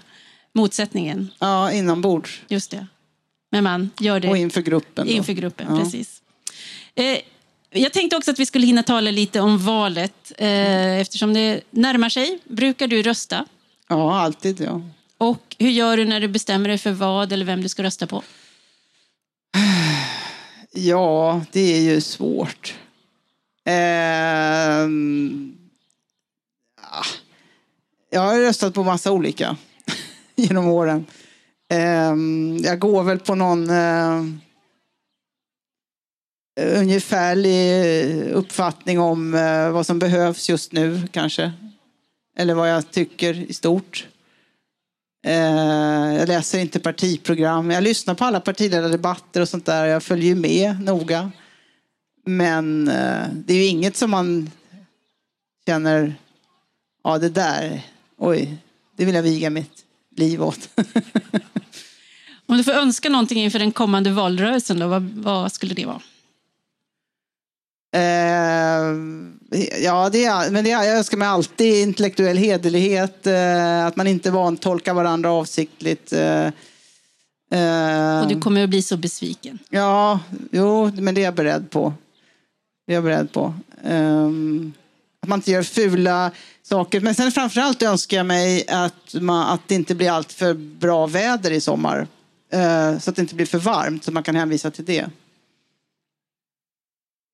motsättningen. 0.53 1.31
Ja, 1.39 1.71
inombords 1.71 2.41
Just 2.47 2.71
det. 2.71 2.87
Men 3.51 3.63
man 3.63 3.89
gör 3.99 4.19
det 4.19 4.29
och 4.29 4.37
inför 4.37 4.61
gruppen. 4.61 5.07
Då. 5.07 5.13
inför 5.13 5.33
gruppen. 5.33 5.67
Ja. 5.69 5.83
Precis. 5.83 6.21
Eh, 6.95 7.17
jag 7.69 7.93
tänkte 7.93 8.17
också 8.17 8.31
att 8.31 8.39
vi 8.39 8.45
skulle 8.45 8.65
hinna 8.65 8.83
tala 8.83 9.11
lite 9.11 9.39
om 9.39 9.57
valet 9.57 10.31
eh, 10.37 10.99
eftersom 10.99 11.33
det 11.33 11.61
närmar 11.71 12.09
sig. 12.09 12.39
Brukar 12.43 12.87
du 12.87 13.01
rösta? 13.01 13.45
Ja, 13.89 14.19
alltid, 14.19 14.61
ja. 14.61 14.81
Och 15.17 15.55
hur 15.59 15.69
gör 15.69 15.97
du 15.97 16.05
när 16.05 16.21
du 16.21 16.27
bestämmer 16.27 16.69
dig 16.69 16.77
för 16.77 16.91
vad 16.91 17.31
eller 17.31 17.45
vem 17.45 17.61
du 17.61 17.69
ska 17.69 17.83
rösta 17.83 18.07
på? 18.07 18.23
Ja, 20.77 21.41
det 21.51 21.59
är 21.59 21.81
ju 21.81 22.01
svårt. 22.01 22.75
Ehm, 23.65 25.57
ja. 26.81 27.03
Jag 28.09 28.21
har 28.21 28.39
röstat 28.39 28.73
på 28.73 28.83
massa 28.83 29.11
olika 29.11 29.57
genom 30.35 30.67
åren. 30.67 31.05
Ehm, 31.69 32.57
jag 32.57 32.79
går 32.79 33.03
väl 33.03 33.19
på 33.19 33.35
någon 33.35 33.69
eh, 33.69 34.23
ungefärlig 36.59 38.31
uppfattning 38.31 38.99
om 38.99 39.33
eh, 39.33 39.69
vad 39.69 39.85
som 39.85 39.99
behövs 39.99 40.49
just 40.49 40.71
nu 40.71 41.07
kanske. 41.11 41.53
Eller 42.35 42.53
vad 42.53 42.69
jag 42.69 42.91
tycker 42.91 43.33
i 43.33 43.53
stort. 43.53 44.07
Eh, 45.25 46.15
jag 46.15 46.27
läser 46.27 46.59
inte 46.59 46.79
partiprogram. 46.79 47.71
Jag 47.71 47.83
lyssnar 47.83 48.15
på 48.15 48.25
alla 48.25 48.39
partiledardebatter 48.39 49.41
och 49.41 49.49
sånt 49.49 49.65
där. 49.65 49.85
Jag 49.85 50.03
följer 50.03 50.35
med 50.35 50.81
noga. 50.81 51.31
Men 52.25 52.87
eh, 52.87 53.27
det 53.33 53.53
är 53.53 53.57
ju 53.57 53.65
inget 53.65 53.97
som 53.97 54.11
man 54.11 54.51
känner, 55.65 56.15
ja 57.03 57.17
det 57.17 57.29
där, 57.29 57.81
oj, 58.17 58.57
det 58.97 59.05
vill 59.05 59.15
jag 59.15 59.23
viga 59.23 59.49
mitt 59.49 59.85
liv 60.15 60.43
åt. 60.43 60.69
Om 62.45 62.57
du 62.57 62.63
får 62.63 62.71
önska 62.71 63.09
någonting 63.09 63.43
inför 63.43 63.59
den 63.59 63.71
kommande 63.71 64.11
valrörelsen, 64.11 64.79
då, 64.79 64.87
vad, 64.87 65.03
vad 65.03 65.51
skulle 65.51 65.73
det 65.73 65.85
vara? 65.85 66.01
Eh, 67.95 68.95
ja, 69.83 70.09
det 70.09 70.25
är, 70.25 70.51
men 70.51 70.63
det 70.63 70.71
är, 70.71 70.83
jag 70.83 70.97
önskar 70.97 71.17
mig 71.17 71.27
alltid 71.27 71.75
intellektuell 71.75 72.37
hederlighet, 72.37 73.27
eh, 73.27 73.85
att 73.85 73.95
man 73.95 74.07
inte 74.07 74.31
vantolkar 74.31 74.93
varandra 74.93 75.31
avsiktligt. 75.31 76.13
Eh, 76.13 76.45
eh, 77.51 78.21
Och 78.21 78.27
du 78.27 78.41
kommer 78.41 78.63
att 78.63 78.69
bli 78.69 78.81
så 78.81 78.97
besviken. 78.97 79.59
Ja, 79.69 80.19
jo, 80.51 80.91
men 80.95 81.15
det 81.15 81.21
är 81.21 81.25
jag 81.25 81.35
beredd 81.35 81.69
på. 81.69 81.93
Det 82.87 82.93
är 82.93 82.95
jag 82.95 83.03
beredd 83.03 83.31
på. 83.31 83.53
Ehm, 83.83 84.73
att 85.21 85.29
man 85.29 85.39
inte 85.39 85.51
gör 85.51 85.63
fula 85.63 86.31
saker. 86.63 87.01
Men 87.01 87.15
sen 87.15 87.31
framförallt 87.31 87.83
önskar 87.83 88.17
jag 88.17 88.25
mig 88.25 88.67
att, 88.67 89.13
man, 89.13 89.53
att 89.53 89.67
det 89.67 89.75
inte 89.75 89.95
blir 89.95 90.11
allt 90.11 90.31
för 90.31 90.53
bra 90.53 91.07
väder 91.07 91.51
i 91.51 91.61
sommar. 91.61 92.07
Eh, 92.51 92.99
så 92.99 93.09
att 93.09 93.15
det 93.15 93.21
inte 93.21 93.35
blir 93.35 93.45
för 93.45 93.57
varmt, 93.57 94.03
så 94.03 94.11
man 94.11 94.23
kan 94.23 94.35
hänvisa 94.35 94.71
till 94.71 94.85
det. 94.85 95.05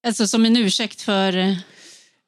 Alltså 0.08 0.28
som 0.28 0.45
en 0.45 0.58
ursäkt 0.58 1.02
för... 1.02 1.58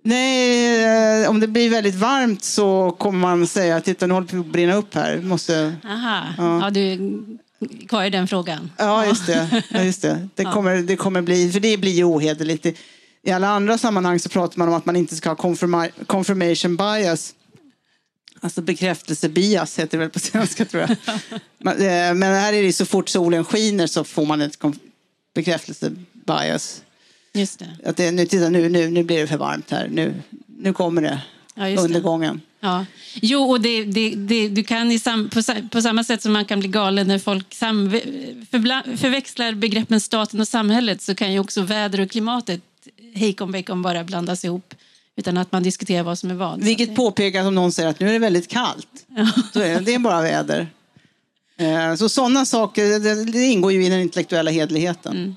Nej, 0.05 1.23
eh, 1.23 1.29
om 1.29 1.39
det 1.39 1.47
blir 1.47 1.69
väldigt 1.69 1.95
varmt 1.95 2.43
så 2.43 2.91
kommer 2.99 3.19
man 3.19 3.47
säga 3.47 3.75
att 3.75 3.85
titta 3.85 4.07
nu 4.07 4.13
håller 4.13 4.27
på 4.27 4.37
att 4.37 4.45
brinna 4.45 4.73
upp 4.75 4.95
här. 4.95 5.17
Måste... 5.21 5.75
Aha, 5.85 6.23
Ja. 6.37 6.59
ja. 6.61 6.69
du 6.69 6.97
kvar 7.89 8.03
i 8.03 8.09
den 8.09 8.27
frågan. 8.27 8.71
Ja, 8.77 9.05
just 9.05 9.25
det. 9.27 9.63
Ja, 9.69 9.83
just 9.83 10.01
det. 10.01 10.27
Det, 10.35 10.43
kommer, 10.43 10.75
det 10.77 10.95
kommer 10.95 11.21
bli, 11.21 11.51
för 11.51 11.59
det 11.59 11.77
blir 11.77 11.91
ju 11.91 12.03
ohederligt. 12.03 12.65
I- 13.23 13.31
alla 13.31 13.47
andra 13.47 13.77
sammanhang 13.77 14.19
så 14.19 14.29
pratar 14.29 14.59
man 14.59 14.67
om 14.67 14.73
att 14.73 14.85
man 14.85 14.95
inte 14.95 15.15
ska 15.15 15.29
ha 15.29 15.35
confirma, 15.35 15.87
confirmation 16.07 16.77
bias. 16.77 17.33
Alltså 18.41 18.61
bekräftelse-bias 18.61 19.79
heter 19.79 19.91
det 19.91 19.97
väl 19.97 20.09
på 20.09 20.19
svenska 20.19 20.65
tror 20.65 20.81
jag. 20.81 20.95
Men, 21.57 21.73
eh, 21.77 22.13
Men 22.15 22.23
här 22.23 22.53
är 22.53 22.63
det 22.63 22.73
så 22.73 22.85
fort 22.85 23.09
solen 23.09 23.45
skiner 23.45 23.87
så 23.87 24.03
får 24.03 24.25
man 24.25 24.41
ett 24.41 24.57
bekräftelse-bias. 25.35 26.81
Just 27.33 27.59
det. 27.59 27.89
Att 27.89 27.97
det, 27.97 28.11
nu, 28.11 28.25
titta, 28.25 28.49
nu, 28.49 28.69
nu, 28.69 28.89
nu 28.89 29.03
blir 29.03 29.19
det 29.19 29.27
för 29.27 29.37
varmt 29.37 29.71
här. 29.71 29.87
Nu, 29.91 30.13
nu 30.57 30.73
kommer 30.73 31.01
det. 31.01 31.21
Ja. 31.55 31.67
Undergången. 31.81 32.41
Ja. 32.59 32.85
Jo, 33.15 33.43
och 33.51 33.61
det, 33.61 33.83
det, 33.83 34.09
det, 34.09 34.49
du 34.49 34.63
kan 34.63 34.91
i 34.91 34.99
sam, 34.99 35.29
på, 35.29 35.41
på 35.71 35.81
samma 35.81 36.03
sätt 36.03 36.21
som 36.21 36.33
man 36.33 36.45
kan 36.45 36.59
bli 36.59 36.69
galen 36.69 37.07
när 37.07 37.19
folk 37.19 37.53
sam, 37.53 37.89
förbla, 38.51 38.83
förväxlar 38.97 39.53
begreppen 39.53 40.01
staten 40.01 40.39
och 40.39 40.47
samhället 40.47 41.01
så 41.01 41.15
kan 41.15 41.33
ju 41.33 41.39
också 41.39 41.61
väder 41.61 41.99
och 42.01 42.11
klimatet 42.11 42.61
hejkon 43.15 43.51
bacon 43.51 43.81
bara 43.81 44.03
blandas 44.03 44.45
ihop 44.45 44.73
utan 45.15 45.37
att 45.37 45.51
man 45.51 45.63
diskuterar 45.63 46.03
vad 46.03 46.19
som 46.19 46.31
är 46.31 46.35
vad. 46.35 46.63
Vilket 46.63 46.89
det- 46.89 46.95
påpekas 46.95 47.45
om 47.47 47.55
någon 47.55 47.71
säger 47.71 47.89
att 47.89 47.99
nu 47.99 48.09
är 48.09 48.13
det 48.13 48.19
väldigt 48.19 48.47
kallt. 48.47 49.05
Så 49.53 49.59
är 49.59 49.81
det, 49.81 49.93
är 49.93 49.99
bara 49.99 50.21
väder. 50.21 50.67
Eh, 51.57 51.95
Så 51.95 52.09
sådana 52.09 52.45
saker, 52.45 52.99
det, 52.99 53.25
det 53.31 53.45
ingår 53.45 53.71
ju 53.71 53.85
i 53.85 53.89
den 53.89 53.99
intellektuella 54.01 54.51
hederligheten. 54.51 55.17
Mm. 55.17 55.35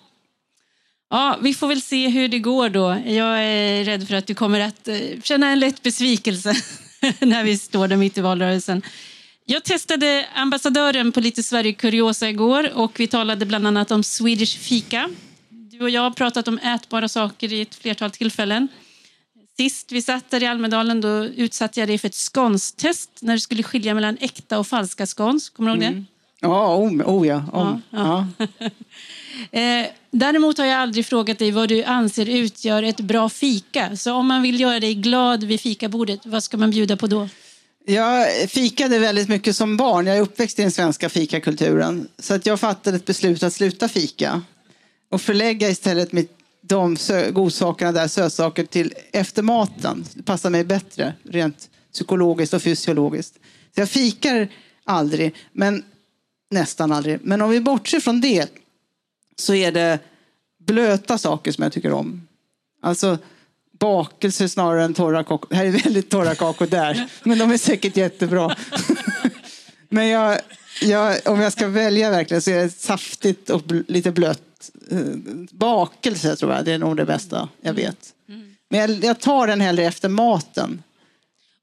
Ja, 1.11 1.38
vi 1.42 1.55
får 1.55 1.69
väl 1.69 1.83
se 1.83 2.09
hur 2.09 2.29
det 2.29 2.38
går 2.38 2.69
då. 2.69 2.97
Jag 3.07 3.42
är 3.42 3.85
rädd 3.85 4.09
för 4.09 4.14
att 4.14 4.27
du 4.27 4.35
kommer 4.35 4.61
att 4.61 4.88
eh, 4.88 4.97
känna 5.23 5.51
en 5.51 5.61
lätt 5.61 5.83
besvikelse 5.83 6.55
när 7.19 7.45
vi 7.45 7.59
står 7.59 7.88
där 7.88 7.97
mitt 7.97 8.19
i 8.19 8.21
valrörelsen. 8.21 8.83
Jag 9.45 9.64
testade 9.64 10.27
ambassadören 10.35 11.12
på 11.12 11.21
lite 11.21 11.42
Sverige-kuriosa 11.42 12.29
igår 12.29 12.71
och 12.75 13.01
vi 13.01 13.07
talade 13.07 13.47
bland 13.47 13.66
annat 13.66 13.90
om 13.90 14.03
Swedish 14.03 14.59
fika. 14.59 15.11
Du 15.49 15.81
och 15.81 15.90
jag 15.90 16.03
har 16.03 16.11
pratat 16.11 16.49
om 16.49 16.59
ätbara 16.59 17.09
saker 17.09 17.53
i 17.53 17.61
ett 17.61 17.75
flertal 17.75 18.11
tillfällen. 18.11 18.69
Sist 19.57 19.92
vi 19.92 20.03
satt 20.03 20.31
där 20.31 20.42
i 20.42 20.47
Almedalen 20.47 21.01
då 21.01 21.25
utsatte 21.25 21.81
jag 21.81 21.88
dig 21.88 21.99
för 21.99 22.09
ett 22.09 22.14
skonstest 22.14 23.11
när 23.21 23.35
du 23.35 23.40
skulle 23.40 23.62
skilja 23.62 23.95
mellan 23.95 24.16
äkta 24.21 24.59
och 24.59 24.66
falska 24.66 25.07
skons. 25.07 25.51
Kommer 25.51 25.77
du 25.77 25.85
ihåg 25.85 25.95
det? 25.95 26.05
Ja, 26.40 26.77
oh, 26.77 26.92
oh 27.05 27.27
ja. 27.27 27.45
Om, 27.53 27.83
Ja, 27.90 28.27
ja. 28.38 28.47
Eh, 29.61 29.87
däremot 30.18 30.59
har 30.59 30.64
jag 30.64 30.81
aldrig 30.81 31.07
frågat 31.07 31.38
dig 31.38 31.50
vad 31.50 31.68
du 31.68 31.85
anser 31.85 32.29
utgör 32.29 32.83
ett 32.83 33.00
bra 33.00 33.29
fika. 33.29 33.96
Så 33.96 34.12
om 34.14 34.26
man 34.26 34.42
vill 34.42 34.61
göra 34.61 34.81
dig 34.81 34.94
glad 34.94 35.44
vid 35.44 35.61
fikabordet, 35.61 36.20
vad 36.24 36.42
ska 36.42 36.57
man 36.57 36.70
bjuda 36.70 36.96
på 36.96 37.07
då? 37.07 37.29
Jag 37.88 38.50
fikade 38.50 38.98
väldigt 38.98 39.29
mycket 39.29 39.57
som 39.57 39.76
barn. 39.76 40.07
Jag 40.07 40.16
är 40.16 40.20
uppväxt 40.20 40.59
i 40.59 40.62
den 40.62 40.70
svenska 40.70 41.09
fikakulturen. 41.09 42.09
Så 42.18 42.35
att 42.35 42.46
jag 42.46 42.61
fattade 42.61 42.96
ett 42.96 43.05
beslut 43.05 43.42
att 43.42 43.52
sluta 43.52 43.88
fika. 43.88 44.42
Och 45.11 45.20
förlägga 45.20 45.68
istället 45.68 46.12
mitt, 46.12 46.33
de 46.62 46.96
godsakerna 47.31 47.92
där, 47.92 48.08
sötsaker, 48.08 48.64
till 48.64 48.94
efter 49.12 49.42
maten. 49.42 50.04
Det 50.14 50.23
passar 50.23 50.50
mig 50.50 50.64
bättre, 50.64 51.14
rent 51.23 51.71
psykologiskt 51.92 52.54
och 52.54 52.62
fysiologiskt. 52.62 53.35
Så 53.75 53.81
jag 53.81 53.88
fikar 53.88 54.48
aldrig, 54.85 55.35
men 55.52 55.85
nästan 56.50 56.92
aldrig. 56.92 57.19
Men 57.23 57.42
om 57.42 57.50
vi 57.50 57.60
bortser 57.60 58.00
från 58.00 58.21
det 58.21 58.65
så 59.38 59.54
är 59.54 59.72
det 59.72 59.98
blöta 60.58 61.18
saker 61.18 61.52
som 61.52 61.62
jag 61.62 61.72
tycker 61.72 61.92
om. 61.92 62.28
Alltså 62.82 63.18
bakelse 63.78 64.48
snarare 64.48 64.84
än 64.84 64.94
torra 64.94 65.24
kakor. 65.24 65.48
Det 65.50 65.56
här 65.56 65.64
är 65.64 65.70
väldigt 65.70 66.10
torra 66.10 66.34
kakor 66.34 66.66
där, 66.66 67.08
men 67.22 67.38
de 67.38 67.50
är 67.50 67.58
säkert 67.58 67.96
jättebra. 67.96 68.56
men 69.88 70.08
jag, 70.08 70.38
jag, 70.82 71.18
om 71.24 71.40
jag 71.40 71.52
ska 71.52 71.68
välja 71.68 72.10
verkligen 72.10 72.42
så 72.42 72.50
är 72.50 72.62
det 72.62 72.70
saftigt 72.70 73.50
och 73.50 73.62
bl- 73.62 73.84
lite 73.88 74.10
blött. 74.10 74.70
Eh, 74.90 74.98
Bakelse 75.50 76.37
tror 76.37 76.52
jag, 76.52 76.64
det 76.64 76.72
är 76.72 76.78
nog 76.78 76.96
det 76.96 77.04
bästa 77.04 77.48
jag 77.60 77.72
vet. 77.74 78.12
Men 78.68 78.80
jag, 78.80 78.90
jag 78.90 79.20
tar 79.20 79.46
den 79.46 79.60
hellre 79.60 79.84
efter 79.84 80.08
maten 80.08 80.82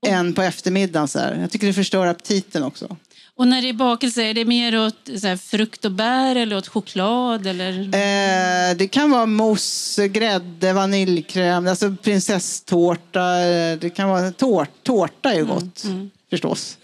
än 0.07 0.33
på 0.33 0.41
eftermiddagen. 0.41 1.07
Så 1.07 1.19
här. 1.19 1.37
Jag 1.41 1.51
tycker 1.51 1.67
det 1.67 1.73
förstör 1.73 2.07
aptiten 2.07 2.63
också. 2.63 2.97
Och 3.37 3.47
när 3.47 3.61
det 3.61 3.69
är 3.69 3.73
bakelse, 3.73 4.23
är 4.23 4.33
det 4.33 4.45
mer 4.45 4.79
åt 4.79 5.09
här, 5.23 5.37
frukt 5.37 5.85
och 5.85 5.91
bär 5.91 6.35
eller 6.35 6.57
åt 6.57 6.67
choklad? 6.67 7.47
Eller? 7.47 7.79
Eh, 7.79 8.75
det 8.77 8.87
kan 8.87 9.11
vara 9.11 9.25
mousse, 9.25 10.07
grädde, 10.07 10.73
vaniljkräm, 10.73 11.67
alltså 11.67 11.95
prinsesstårta. 12.03 13.35
Det 13.79 13.95
kan 13.95 14.09
vara 14.09 14.31
tårt, 14.31 14.69
tårta 14.83 15.31
är 15.33 15.35
ju 15.37 15.45
gott 15.45 15.83
förstås. 16.29 16.77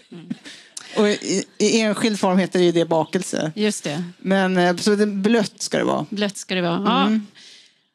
Och 0.96 1.08
i, 1.08 1.44
I 1.58 1.80
enskild 1.80 2.20
form 2.20 2.38
heter 2.38 2.58
det 2.58 2.64
ju 2.64 2.72
det 2.72 2.84
bakelse. 2.84 3.52
Just 3.54 3.84
det, 3.84 4.04
Men 4.18 4.56
eh, 4.56 4.76
så 4.76 4.94
det, 4.94 5.06
blött 5.06 5.62
ska 5.62 5.78
det 5.78 5.84
vara. 5.84 6.06
blött 6.10 6.36
ska 6.36 6.54
det 6.54 6.62
vara. 6.62 6.82
Ja. 6.84 7.20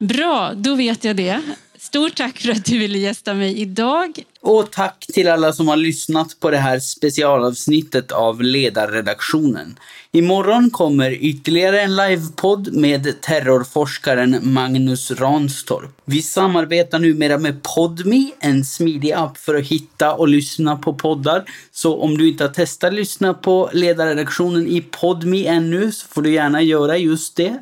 Bra, 0.05 0.53
då 0.55 0.75
vet 0.75 1.03
jag 1.03 1.15
det. 1.15 1.41
Stort 1.85 2.15
tack 2.15 2.37
för 2.37 2.51
att 2.51 2.65
du 2.65 2.77
ville 2.77 2.97
gästa 2.97 3.33
mig 3.33 3.61
idag. 3.61 4.23
Och 4.41 4.71
tack 4.71 5.05
till 5.13 5.27
alla 5.29 5.53
som 5.53 5.67
har 5.67 5.75
lyssnat 5.75 6.39
på 6.39 6.51
det 6.51 6.57
här 6.57 6.79
specialavsnittet 6.79 8.11
av 8.11 8.41
Ledarredaktionen. 8.41 9.79
Imorgon 10.11 10.69
kommer 10.69 11.11
ytterligare 11.11 11.81
en 11.81 11.95
livepodd 11.95 12.73
med 12.73 13.21
terrorforskaren 13.21 14.39
Magnus 14.41 15.11
Ranstorp. 15.11 15.89
Vi 16.05 16.21
samarbetar 16.21 16.99
numera 16.99 17.37
med 17.37 17.63
Podme, 17.63 18.31
en 18.39 18.65
smidig 18.65 19.11
app 19.11 19.37
för 19.37 19.55
att 19.55 19.65
hitta 19.65 20.13
och 20.13 20.27
lyssna 20.27 20.75
på 20.75 20.93
poddar. 20.93 21.43
Så 21.71 22.01
om 22.01 22.17
du 22.17 22.29
inte 22.29 22.43
har 22.43 22.51
testat 22.51 22.93
lyssna 22.93 23.33
på 23.33 23.69
Ledarredaktionen 23.73 24.67
i 24.67 24.81
Podme 24.81 25.45
ännu 25.47 25.91
så 25.91 26.07
får 26.07 26.21
du 26.21 26.33
gärna 26.33 26.61
göra 26.61 26.97
just 26.97 27.35
det. 27.35 27.57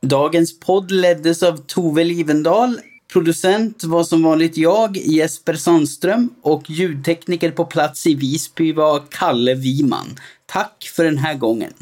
Dagens 0.00 0.60
podd 0.60 0.90
leddes 0.90 1.42
av 1.42 1.56
Tove 1.56 2.04
Livendal. 2.04 2.80
Producent 3.12 3.84
var 3.84 4.04
som 4.04 4.22
vanligt 4.22 4.56
jag, 4.56 4.96
Jesper 4.96 5.54
Sandström 5.54 6.30
och 6.42 6.70
ljudtekniker 6.70 7.50
på 7.50 7.64
plats 7.64 8.06
i 8.06 8.14
Visby 8.14 8.72
var 8.72 9.02
Kalle 9.10 9.54
Wiman. 9.54 10.16
Tack 10.46 10.90
för 10.96 11.04
den 11.04 11.18
här 11.18 11.34
gången. 11.34 11.72